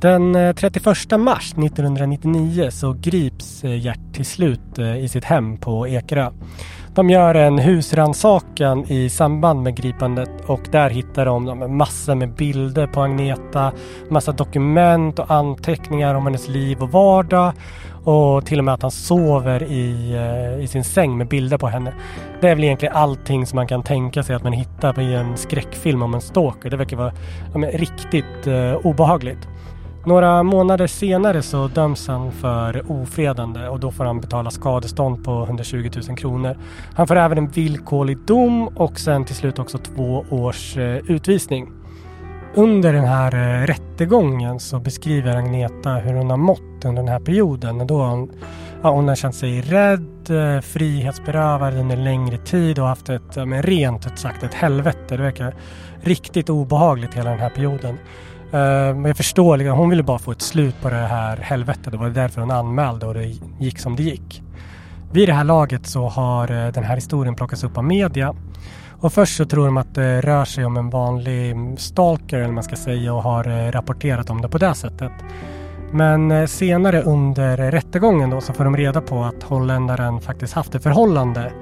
Den 0.04 0.34
eh, 0.34 0.54
31 0.54 1.18
mars 1.18 1.52
1999 1.52 2.70
så 2.70 2.92
grips 2.92 3.64
eh, 3.64 3.84
Gert 3.84 4.14
till 4.14 4.24
slut 4.24 4.78
eh, 4.78 4.96
i 5.04 5.08
sitt 5.08 5.24
hem 5.24 5.56
på 5.56 5.88
Ekerö. 5.88 6.30
De 6.94 7.10
gör 7.10 7.34
en 7.34 7.58
husransakan 7.58 8.84
i 8.88 9.08
samband 9.10 9.62
med 9.62 9.76
gripandet 9.76 10.30
och 10.46 10.60
där 10.70 10.90
hittar 10.90 11.26
de 11.26 11.76
massor 11.76 12.14
med 12.14 12.34
bilder 12.34 12.86
på 12.86 13.02
Agneta, 13.02 13.72
massa 14.10 14.32
dokument 14.32 15.18
och 15.18 15.30
anteckningar 15.30 16.14
om 16.14 16.24
hennes 16.24 16.48
liv 16.48 16.82
och 16.82 16.90
vardag 16.90 17.52
och 18.04 18.46
till 18.46 18.58
och 18.58 18.64
med 18.64 18.74
att 18.74 18.82
han 18.82 18.90
sover 18.90 19.62
i, 19.62 20.16
i 20.60 20.66
sin 20.66 20.84
säng 20.84 21.18
med 21.18 21.28
bilder 21.28 21.58
på 21.58 21.66
henne. 21.66 21.92
Det 22.40 22.48
är 22.48 22.54
väl 22.54 22.64
egentligen 22.64 22.96
allting 22.96 23.46
som 23.46 23.56
man 23.56 23.66
kan 23.66 23.82
tänka 23.82 24.22
sig 24.22 24.36
att 24.36 24.42
man 24.42 24.52
hittar 24.52 25.00
i 25.00 25.14
en 25.14 25.36
skräckfilm 25.36 26.02
om 26.02 26.14
en 26.14 26.20
stalker. 26.20 26.70
Det 26.70 26.76
verkar 26.76 26.96
vara 26.96 27.12
ja, 27.54 27.60
riktigt 27.60 28.46
eh, 28.46 28.86
obehagligt. 28.86 29.48
Några 30.06 30.42
månader 30.42 30.86
senare 30.86 31.42
så 31.42 31.68
döms 31.68 32.08
han 32.08 32.32
för 32.32 32.92
ofredande 32.92 33.68
och 33.68 33.80
då 33.80 33.90
får 33.90 34.04
han 34.04 34.20
betala 34.20 34.50
skadestånd 34.50 35.24
på 35.24 35.42
120 35.44 35.90
000 36.08 36.16
kronor. 36.16 36.56
Han 36.94 37.06
får 37.06 37.16
även 37.16 37.38
en 37.38 37.48
villkorlig 37.48 38.18
dom 38.18 38.68
och 38.68 38.98
sen 38.98 39.24
till 39.24 39.34
slut 39.34 39.58
också 39.58 39.78
två 39.78 40.24
års 40.30 40.76
eh, 40.76 40.96
utvisning. 40.96 41.72
Under 42.54 42.92
den 42.92 43.04
här 43.04 43.34
eh, 43.34 43.66
rättegången 43.66 44.60
så 44.60 44.78
beskriver 44.78 45.36
Agneta 45.36 45.90
hur 45.94 46.14
hon 46.14 46.30
har 46.30 46.36
mått 46.36 46.84
under 46.84 47.02
den 47.02 47.08
här 47.08 47.20
perioden. 47.20 47.86
Då 47.86 48.02
hon, 48.02 48.30
ja, 48.82 48.90
hon 48.90 49.08
har 49.08 49.14
känt 49.14 49.34
sig 49.34 49.60
rädd, 49.60 50.30
eh, 50.30 50.60
frihetsberövad 50.60 51.74
under 51.74 51.96
längre 51.96 52.38
tid 52.38 52.78
och 52.78 52.86
haft 52.86 53.08
ett, 53.08 53.36
men 53.36 53.62
rent 53.62 54.06
ut 54.06 54.18
sagt 54.18 54.42
ett 54.42 54.54
helvete. 54.54 55.16
Det 55.16 55.22
verkar 55.22 55.54
riktigt 56.00 56.50
obehagligt 56.50 57.14
hela 57.14 57.30
den 57.30 57.38
här 57.38 57.50
perioden. 57.50 57.98
Eh, 58.54 58.94
men 58.94 59.04
jag 59.04 59.16
förstår, 59.16 59.56
liksom, 59.56 59.78
hon 59.78 59.90
ville 59.90 60.02
bara 60.02 60.18
få 60.18 60.32
ett 60.32 60.42
slut 60.42 60.82
på 60.82 60.90
det 60.90 60.96
här 60.96 61.36
helvetet. 61.36 61.92
Det 61.92 61.96
var 61.96 62.10
därför 62.10 62.40
hon 62.40 62.50
anmälde 62.50 63.06
och 63.06 63.14
det 63.14 63.34
gick 63.58 63.78
som 63.78 63.96
det 63.96 64.02
gick. 64.02 64.42
Vid 65.12 65.28
det 65.28 65.32
här 65.32 65.44
laget 65.44 65.86
så 65.86 66.08
har 66.08 66.66
eh, 66.66 66.72
den 66.72 66.84
här 66.84 66.94
historien 66.94 67.34
plockats 67.34 67.64
upp 67.64 67.78
av 67.78 67.84
media. 67.84 68.34
Och 69.00 69.12
först 69.12 69.36
så 69.36 69.44
tror 69.44 69.64
de 69.64 69.76
att 69.76 69.94
det 69.94 70.20
rör 70.20 70.44
sig 70.44 70.64
om 70.64 70.76
en 70.76 70.90
vanlig 70.90 71.56
stalker 71.78 72.38
eller 72.38 72.52
man 72.52 72.62
ska 72.62 72.76
säga 72.76 73.14
och 73.14 73.22
har 73.22 73.48
eh, 73.48 73.72
rapporterat 73.72 74.30
om 74.30 74.42
det 74.42 74.48
på 74.48 74.58
det 74.58 74.74
sättet. 74.74 75.12
Men 75.92 76.48
senare 76.48 77.02
under 77.02 77.56
rättegången 77.56 78.30
då 78.30 78.40
så 78.40 78.52
får 78.52 78.64
de 78.64 78.76
reda 78.76 79.00
på 79.00 79.24
att 79.24 79.42
holländaren 79.42 80.20
faktiskt 80.20 80.52
haft 80.52 80.74
ett 80.74 80.82
förhållande 80.82 81.52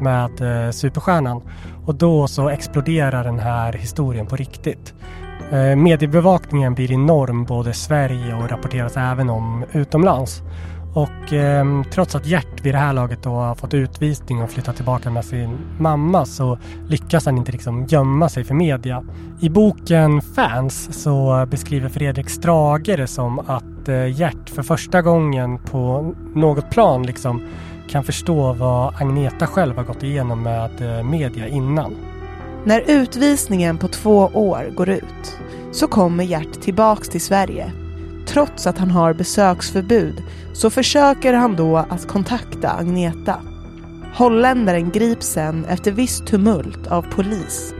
med 0.00 0.30
superstjärnan. 0.74 1.42
Och 1.86 1.94
då 1.94 2.28
så 2.28 2.48
exploderar 2.48 3.24
den 3.24 3.38
här 3.38 3.72
historien 3.72 4.26
på 4.26 4.36
riktigt. 4.36 4.94
Eh, 5.52 5.76
mediebevakningen 5.76 6.74
blir 6.74 6.92
enorm 6.92 7.44
både 7.44 7.70
i 7.70 7.74
Sverige 7.74 8.34
och 8.34 8.50
rapporteras 8.50 8.96
även 8.96 9.30
om 9.30 9.64
utomlands. 9.72 10.42
Och 10.94 11.32
eh, 11.32 11.82
trots 11.92 12.14
att 12.14 12.26
Gert 12.26 12.60
vid 12.64 12.74
det 12.74 12.78
här 12.78 12.92
laget 12.92 13.22
då 13.22 13.30
har 13.30 13.54
fått 13.54 13.74
utvisning 13.74 14.42
och 14.42 14.50
flyttat 14.50 14.76
tillbaka 14.76 15.10
med 15.10 15.24
sin 15.24 15.58
mamma 15.78 16.24
så 16.24 16.58
lyckas 16.88 17.26
han 17.26 17.38
inte 17.38 17.52
liksom 17.52 17.86
gömma 17.86 18.28
sig 18.28 18.44
för 18.44 18.54
media. 18.54 19.04
I 19.40 19.48
boken 19.48 20.22
Fans 20.22 21.02
så 21.02 21.46
beskriver 21.50 21.88
Fredrik 21.88 22.30
Strage 22.30 22.96
det 22.96 23.06
som 23.06 23.38
att 23.38 23.88
eh, 23.88 24.20
Gert 24.20 24.50
för 24.50 24.62
första 24.62 25.02
gången 25.02 25.58
på 25.58 26.14
något 26.34 26.70
plan 26.70 27.02
liksom 27.02 27.42
kan 27.88 28.04
förstå 28.04 28.52
vad 28.52 28.94
Agneta 29.02 29.46
själv 29.46 29.76
har 29.76 29.84
gått 29.84 30.02
igenom 30.02 30.42
med 30.42 30.98
eh, 30.98 31.04
media 31.04 31.48
innan. 31.48 31.94
När 32.64 32.80
utvisningen 32.80 33.78
på 33.78 33.88
två 33.88 34.30
år 34.34 34.72
går 34.76 34.88
ut 34.88 35.38
så 35.72 35.88
kommer 35.88 36.24
Gert 36.24 36.60
tillbaks 36.60 37.08
till 37.08 37.20
Sverige. 37.20 37.72
Trots 38.26 38.66
att 38.66 38.78
han 38.78 38.90
har 38.90 39.14
besöksförbud 39.14 40.22
så 40.54 40.70
försöker 40.70 41.32
han 41.32 41.56
då 41.56 41.76
att 41.76 42.08
kontakta 42.08 42.70
Agneta. 42.70 43.40
Holländaren 44.14 44.90
grips 44.90 45.26
sen 45.26 45.64
efter 45.64 45.92
visst 45.92 46.26
tumult 46.26 46.86
av 46.86 47.02
polis 47.02 47.74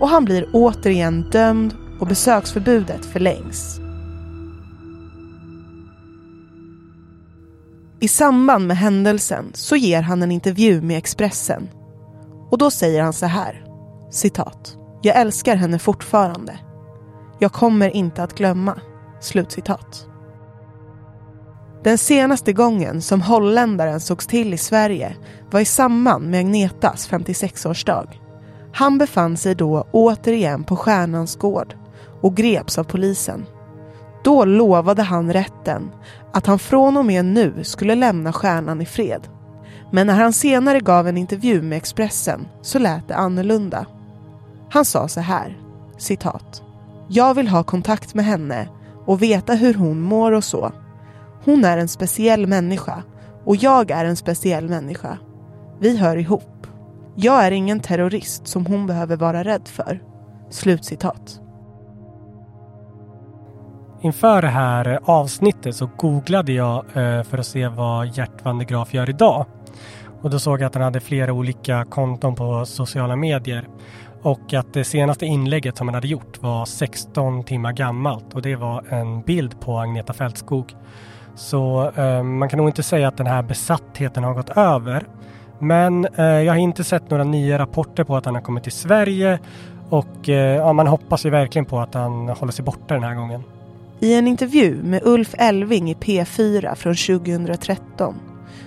och 0.00 0.08
han 0.08 0.24
blir 0.24 0.48
återigen 0.52 1.30
dömd 1.30 1.74
och 2.00 2.06
besöksförbudet 2.06 3.04
förlängs. 3.04 3.80
I 8.00 8.08
samband 8.08 8.66
med 8.66 8.76
händelsen 8.76 9.50
så 9.54 9.76
ger 9.76 10.02
han 10.02 10.22
en 10.22 10.32
intervju 10.32 10.82
med 10.82 10.98
Expressen 10.98 11.68
och 12.50 12.58
då 12.58 12.70
säger 12.70 13.02
han 13.02 13.12
så 13.12 13.26
här, 13.26 13.67
citat. 14.10 14.76
Jag 15.02 15.16
älskar 15.16 15.56
henne 15.56 15.78
fortfarande. 15.78 16.58
Jag 17.38 17.52
kommer 17.52 17.96
inte 17.96 18.22
att 18.22 18.34
glömma. 18.34 18.80
Slutcitat. 19.20 20.08
Den 21.84 21.98
senaste 21.98 22.52
gången 22.52 23.02
som 23.02 23.22
holländaren 23.22 24.00
sågs 24.00 24.26
till 24.26 24.54
i 24.54 24.58
Sverige 24.58 25.16
var 25.50 25.60
i 25.60 25.64
samband 25.64 26.30
med 26.30 26.40
Agnetas 26.40 27.10
56-årsdag. 27.10 28.06
Han 28.72 28.98
befann 28.98 29.36
sig 29.36 29.54
då 29.54 29.86
återigen 29.90 30.64
på 30.64 30.76
Stjärnans 30.76 31.36
gård 31.36 31.74
och 32.20 32.36
greps 32.36 32.78
av 32.78 32.84
polisen. 32.84 33.46
Då 34.24 34.44
lovade 34.44 35.02
han 35.02 35.32
rätten 35.32 35.90
att 36.32 36.46
han 36.46 36.58
från 36.58 36.96
och 36.96 37.04
med 37.04 37.24
nu 37.24 37.64
skulle 37.64 37.94
lämna 37.94 38.32
Stjärnan 38.32 38.80
i 38.80 38.86
fred. 38.86 39.28
Men 39.92 40.06
när 40.06 40.14
han 40.14 40.32
senare 40.32 40.80
gav 40.80 41.08
en 41.08 41.18
intervju 41.18 41.62
med 41.62 41.76
Expressen 41.76 42.48
så 42.62 42.78
lät 42.78 43.08
det 43.08 43.14
annorlunda. 43.14 43.86
Han 44.70 44.84
sa 44.84 45.08
så 45.08 45.20
här, 45.20 45.58
citat. 45.98 46.62
Jag 47.08 47.34
vill 47.34 47.48
ha 47.48 47.62
kontakt 47.62 48.14
med 48.14 48.24
henne 48.24 48.68
och 49.06 49.22
veta 49.22 49.54
hur 49.54 49.74
hon 49.74 50.00
mår 50.00 50.32
och 50.32 50.44
så. 50.44 50.72
Hon 51.44 51.64
är 51.64 51.78
en 51.78 51.88
speciell 51.88 52.46
människa 52.46 53.02
och 53.44 53.56
jag 53.56 53.90
är 53.90 54.04
en 54.04 54.16
speciell 54.16 54.68
människa. 54.68 55.18
Vi 55.80 55.96
hör 55.96 56.16
ihop. 56.16 56.66
Jag 57.14 57.46
är 57.46 57.50
ingen 57.50 57.80
terrorist 57.80 58.46
som 58.46 58.66
hon 58.66 58.86
behöver 58.86 59.16
vara 59.16 59.44
rädd 59.44 59.68
för. 59.68 60.02
Slutcitat. 60.50 61.40
Inför 64.00 64.42
det 64.42 64.48
här 64.48 64.98
avsnittet 65.04 65.76
så 65.76 65.90
googlade 65.96 66.52
jag 66.52 66.76
eh, 66.76 67.22
för 67.22 67.38
att 67.38 67.46
se 67.46 67.68
vad 67.68 68.06
Gert 68.06 68.44
van 68.44 68.58
de 68.58 68.64
Graaf 68.64 68.94
gör 68.94 69.10
idag. 69.10 69.46
Och 70.22 70.30
då 70.30 70.38
såg 70.38 70.60
jag 70.60 70.66
att 70.66 70.74
han 70.74 70.84
hade 70.84 71.00
flera 71.00 71.32
olika 71.32 71.84
konton 71.84 72.34
på 72.34 72.66
sociala 72.66 73.16
medier. 73.16 73.68
Och 74.22 74.54
att 74.54 74.72
det 74.72 74.84
senaste 74.84 75.26
inlägget 75.26 75.76
som 75.76 75.88
han 75.88 75.94
hade 75.94 76.08
gjort 76.08 76.42
var 76.42 76.64
16 76.64 77.44
timmar 77.44 77.72
gammalt 77.72 78.34
och 78.34 78.42
det 78.42 78.56
var 78.56 78.84
en 78.88 79.22
bild 79.22 79.60
på 79.60 79.78
Agneta 79.78 80.12
Fältskog. 80.12 80.74
Så 81.34 81.92
eh, 81.96 82.22
man 82.22 82.48
kan 82.48 82.56
nog 82.56 82.68
inte 82.68 82.82
säga 82.82 83.08
att 83.08 83.16
den 83.16 83.26
här 83.26 83.42
besattheten 83.42 84.24
har 84.24 84.34
gått 84.34 84.50
över. 84.50 85.06
Men 85.58 86.04
eh, 86.04 86.24
jag 86.24 86.52
har 86.52 86.58
inte 86.58 86.84
sett 86.84 87.10
några 87.10 87.24
nya 87.24 87.58
rapporter 87.58 88.04
på 88.04 88.16
att 88.16 88.24
han 88.24 88.34
har 88.34 88.42
kommit 88.42 88.62
till 88.62 88.72
Sverige 88.72 89.38
och 89.90 90.28
eh, 90.28 90.56
ja, 90.56 90.72
man 90.72 90.86
hoppas 90.86 91.26
ju 91.26 91.30
verkligen 91.30 91.66
på 91.66 91.80
att 91.80 91.94
han 91.94 92.28
håller 92.28 92.52
sig 92.52 92.64
borta 92.64 92.94
den 92.94 93.02
här 93.02 93.14
gången. 93.14 93.42
I 94.00 94.14
en 94.14 94.26
intervju 94.26 94.82
med 94.82 95.02
Ulf 95.04 95.34
Elving 95.38 95.90
i 95.90 95.94
P4 95.94 96.74
från 96.74 96.94
2013 96.94 98.14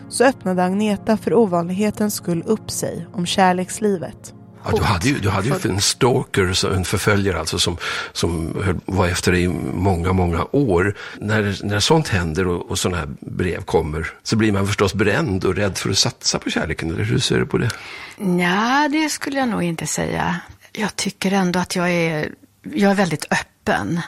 så 0.09 0.23
öppnade 0.23 0.63
Agneta 0.63 1.17
för 1.17 1.33
ovanlighetens 1.33 2.13
skull 2.13 2.43
upp 2.45 2.71
sig 2.71 3.07
om 3.13 3.25
kärlekslivet. 3.25 4.33
Ja, 4.65 4.71
du 4.77 4.83
hade 4.83 5.07
ju, 5.07 5.19
du 5.19 5.29
hade 5.29 5.47
ju 5.47 5.55
en 5.69 5.81
stalker, 5.81 6.73
en 6.73 6.85
förföljare 6.85 7.39
alltså 7.39 7.59
som, 7.59 7.77
som 8.13 8.55
var 8.85 9.07
efter 9.07 9.31
dig 9.31 9.43
i 9.43 9.47
många, 9.73 10.13
många 10.13 10.47
år. 10.51 10.95
När, 11.19 11.59
när 11.63 11.79
sånt 11.79 12.07
händer 12.07 12.47
och, 12.47 12.69
och 12.69 12.79
sådana 12.79 12.97
här 12.97 13.09
brev 13.19 13.61
kommer 13.61 14.07
så 14.23 14.35
blir 14.35 14.51
man 14.51 14.67
förstås 14.67 14.93
bränd 14.93 15.45
och 15.45 15.55
rädd 15.55 15.77
för 15.77 15.89
att 15.89 15.97
satsa 15.97 16.39
på 16.39 16.49
kärleken, 16.49 16.91
eller 16.91 17.03
hur 17.03 17.19
ser 17.19 17.39
du 17.39 17.45
på 17.45 17.57
det? 17.57 17.69
Ja, 18.17 18.87
det 18.91 19.09
skulle 19.09 19.39
jag 19.39 19.49
nog 19.49 19.63
inte 19.63 19.87
säga. 19.87 20.39
Jag 20.71 20.95
tycker 20.95 21.31
ändå 21.31 21.59
att 21.59 21.75
jag 21.75 21.91
är, 21.91 22.29
jag 22.63 22.91
är 22.91 22.95
väldigt 22.95 23.25
öppen 23.31 24.01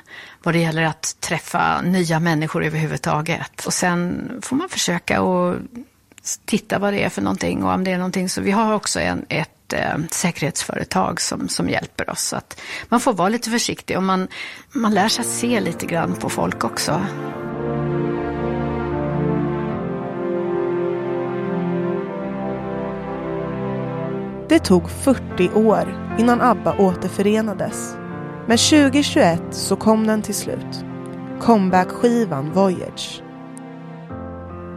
vad 0.44 0.54
det 0.54 0.60
gäller 0.60 0.84
att 0.84 1.16
träffa 1.20 1.82
nya 1.82 2.20
människor 2.20 2.66
överhuvudtaget. 2.66 3.66
Och 3.66 3.74
sen 3.74 4.30
får 4.42 4.56
man 4.56 4.70
försöka 4.70 5.22
och 5.22 5.56
titta 6.46 6.80
vad 6.80 6.94
det 6.94 7.04
är 7.04 7.10
för 7.10 7.22
någonting 7.22 7.64
och 7.64 7.74
om 7.74 7.84
det 7.84 7.92
är 7.92 7.98
någonting. 7.98 8.30
Så 8.30 8.42
vi 8.42 8.52
har 8.52 8.74
också 8.74 9.00
en, 9.00 9.26
ett 9.30 9.53
eh, 9.74 9.98
säkerhetsföretag 10.12 11.22
som, 11.22 11.48
som 11.50 11.70
hjälper 11.70 12.10
oss. 12.10 12.22
Så 12.22 12.36
att 12.36 12.62
man 12.90 13.00
får 13.00 13.14
vara 13.14 13.30
lite 13.30 13.50
försiktig 13.50 13.98
och 13.98 14.04
man, 14.04 14.28
man 14.72 14.94
lär 14.94 15.08
sig 15.08 15.22
att 15.22 15.32
se 15.32 15.60
lite 15.60 15.86
grann 15.86 16.16
på 16.16 16.30
folk 16.30 16.64
också. 16.64 17.02
Det 24.50 24.60
tog 24.60 24.90
40 24.90 25.50
år 25.50 26.16
innan 26.20 26.42
ABBA 26.42 26.76
återförenades. 26.78 27.96
Men 28.48 28.58
2021 28.58 29.42
så 29.52 29.76
kom 29.76 30.08
den 30.08 30.22
till 30.22 30.36
slut. 30.36 30.86
Comeback-skivan 31.42 32.52
Voyage. 32.52 33.24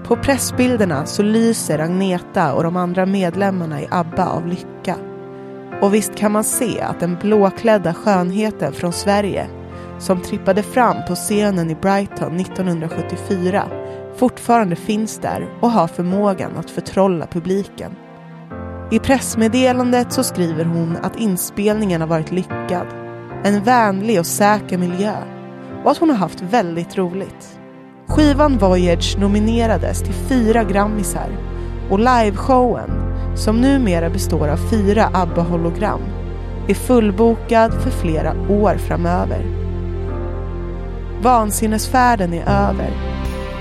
På 0.06 0.16
pressbilderna 0.16 1.06
så 1.06 1.22
lyser 1.22 1.78
Agneta 1.78 2.54
och 2.54 2.62
de 2.62 2.76
andra 2.76 3.06
medlemmarna 3.06 3.82
i 3.82 3.88
ABBA 3.90 4.26
av 4.26 4.46
lycka. 4.46 4.96
Och 5.82 5.94
visst 5.94 6.14
kan 6.14 6.32
man 6.32 6.44
se 6.44 6.80
att 6.80 7.00
den 7.00 7.18
blåklädda 7.20 7.94
skönheten 7.94 8.72
från 8.72 8.92
Sverige 8.92 9.46
som 9.98 10.20
trippade 10.20 10.62
fram 10.62 10.96
på 11.08 11.14
scenen 11.14 11.70
i 11.70 11.74
Brighton 11.74 12.36
1974 12.36 13.64
fortfarande 14.16 14.76
finns 14.76 15.18
där 15.18 15.48
och 15.60 15.70
har 15.70 15.86
förmågan 15.86 16.56
att 16.56 16.70
förtrolla 16.70 17.26
publiken. 17.26 17.92
I 18.90 18.98
pressmeddelandet 18.98 20.12
så 20.12 20.22
skriver 20.22 20.64
hon 20.64 20.96
att 20.96 21.16
inspelningen 21.16 22.00
har 22.00 22.08
varit 22.08 22.32
lyckad, 22.32 22.86
en 23.44 23.64
vänlig 23.64 24.18
och 24.20 24.26
säker 24.26 24.78
miljö 24.78 25.16
och 25.84 25.90
att 25.90 25.98
hon 25.98 26.10
har 26.10 26.16
haft 26.16 26.40
väldigt 26.40 26.98
roligt. 26.98 27.55
Skivan 28.08 28.58
Voyage 28.58 29.16
nominerades 29.18 30.02
till 30.02 30.12
fyra 30.12 30.64
Grammisar 30.64 31.28
och 31.90 31.98
liveshowen, 31.98 32.90
som 33.36 33.60
numera 33.60 34.10
består 34.10 34.48
av 34.48 34.56
fyra 34.70 35.10
ABBA-hologram, 35.12 36.00
är 36.68 36.74
fullbokad 36.74 37.72
för 37.82 37.90
flera 37.90 38.32
år 38.50 38.76
framöver. 38.76 39.44
Vansinnesfärden 41.22 42.34
är 42.34 42.42
över. 42.42 42.90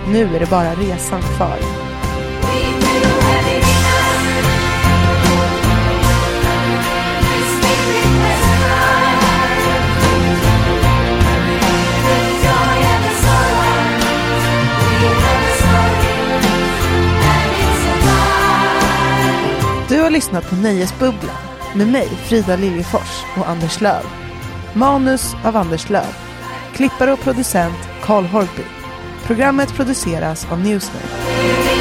Nu 0.07 0.35
är 0.35 0.39
det 0.39 0.49
bara 0.49 0.73
resan 0.73 1.21
kvar. 1.21 1.84
Lyssnat 20.15 20.49
på 20.49 20.55
Nöjesbubblan 20.55 21.35
med 21.75 21.87
mig, 21.87 22.07
Frida 22.07 22.55
Liljefors 22.55 23.23
och 23.37 23.49
Anders 23.49 23.81
Löv. 23.81 24.03
Manus 24.73 25.35
av 25.43 25.55
Anders 25.55 25.89
Löv. 25.89 26.15
Klippare 26.73 27.13
och 27.13 27.19
producent 27.19 27.77
Karl 28.01 28.23
Horby. 28.25 28.63
Programmet 29.25 29.73
produceras 29.73 30.51
av 30.51 30.59
Newsnet. 30.59 31.74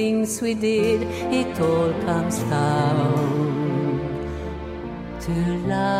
Things 0.00 0.40
we 0.40 0.54
did. 0.54 1.00
It 1.40 1.60
all 1.60 1.92
comes 2.08 2.38
down 2.54 3.12
to 5.24 5.32
love. 5.72 5.90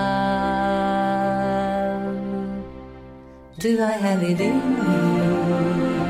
Do 3.59 3.71
I 3.93 3.95
have 4.07 4.23
it 4.23 4.41
in 4.41 4.57
me? 4.77 6.10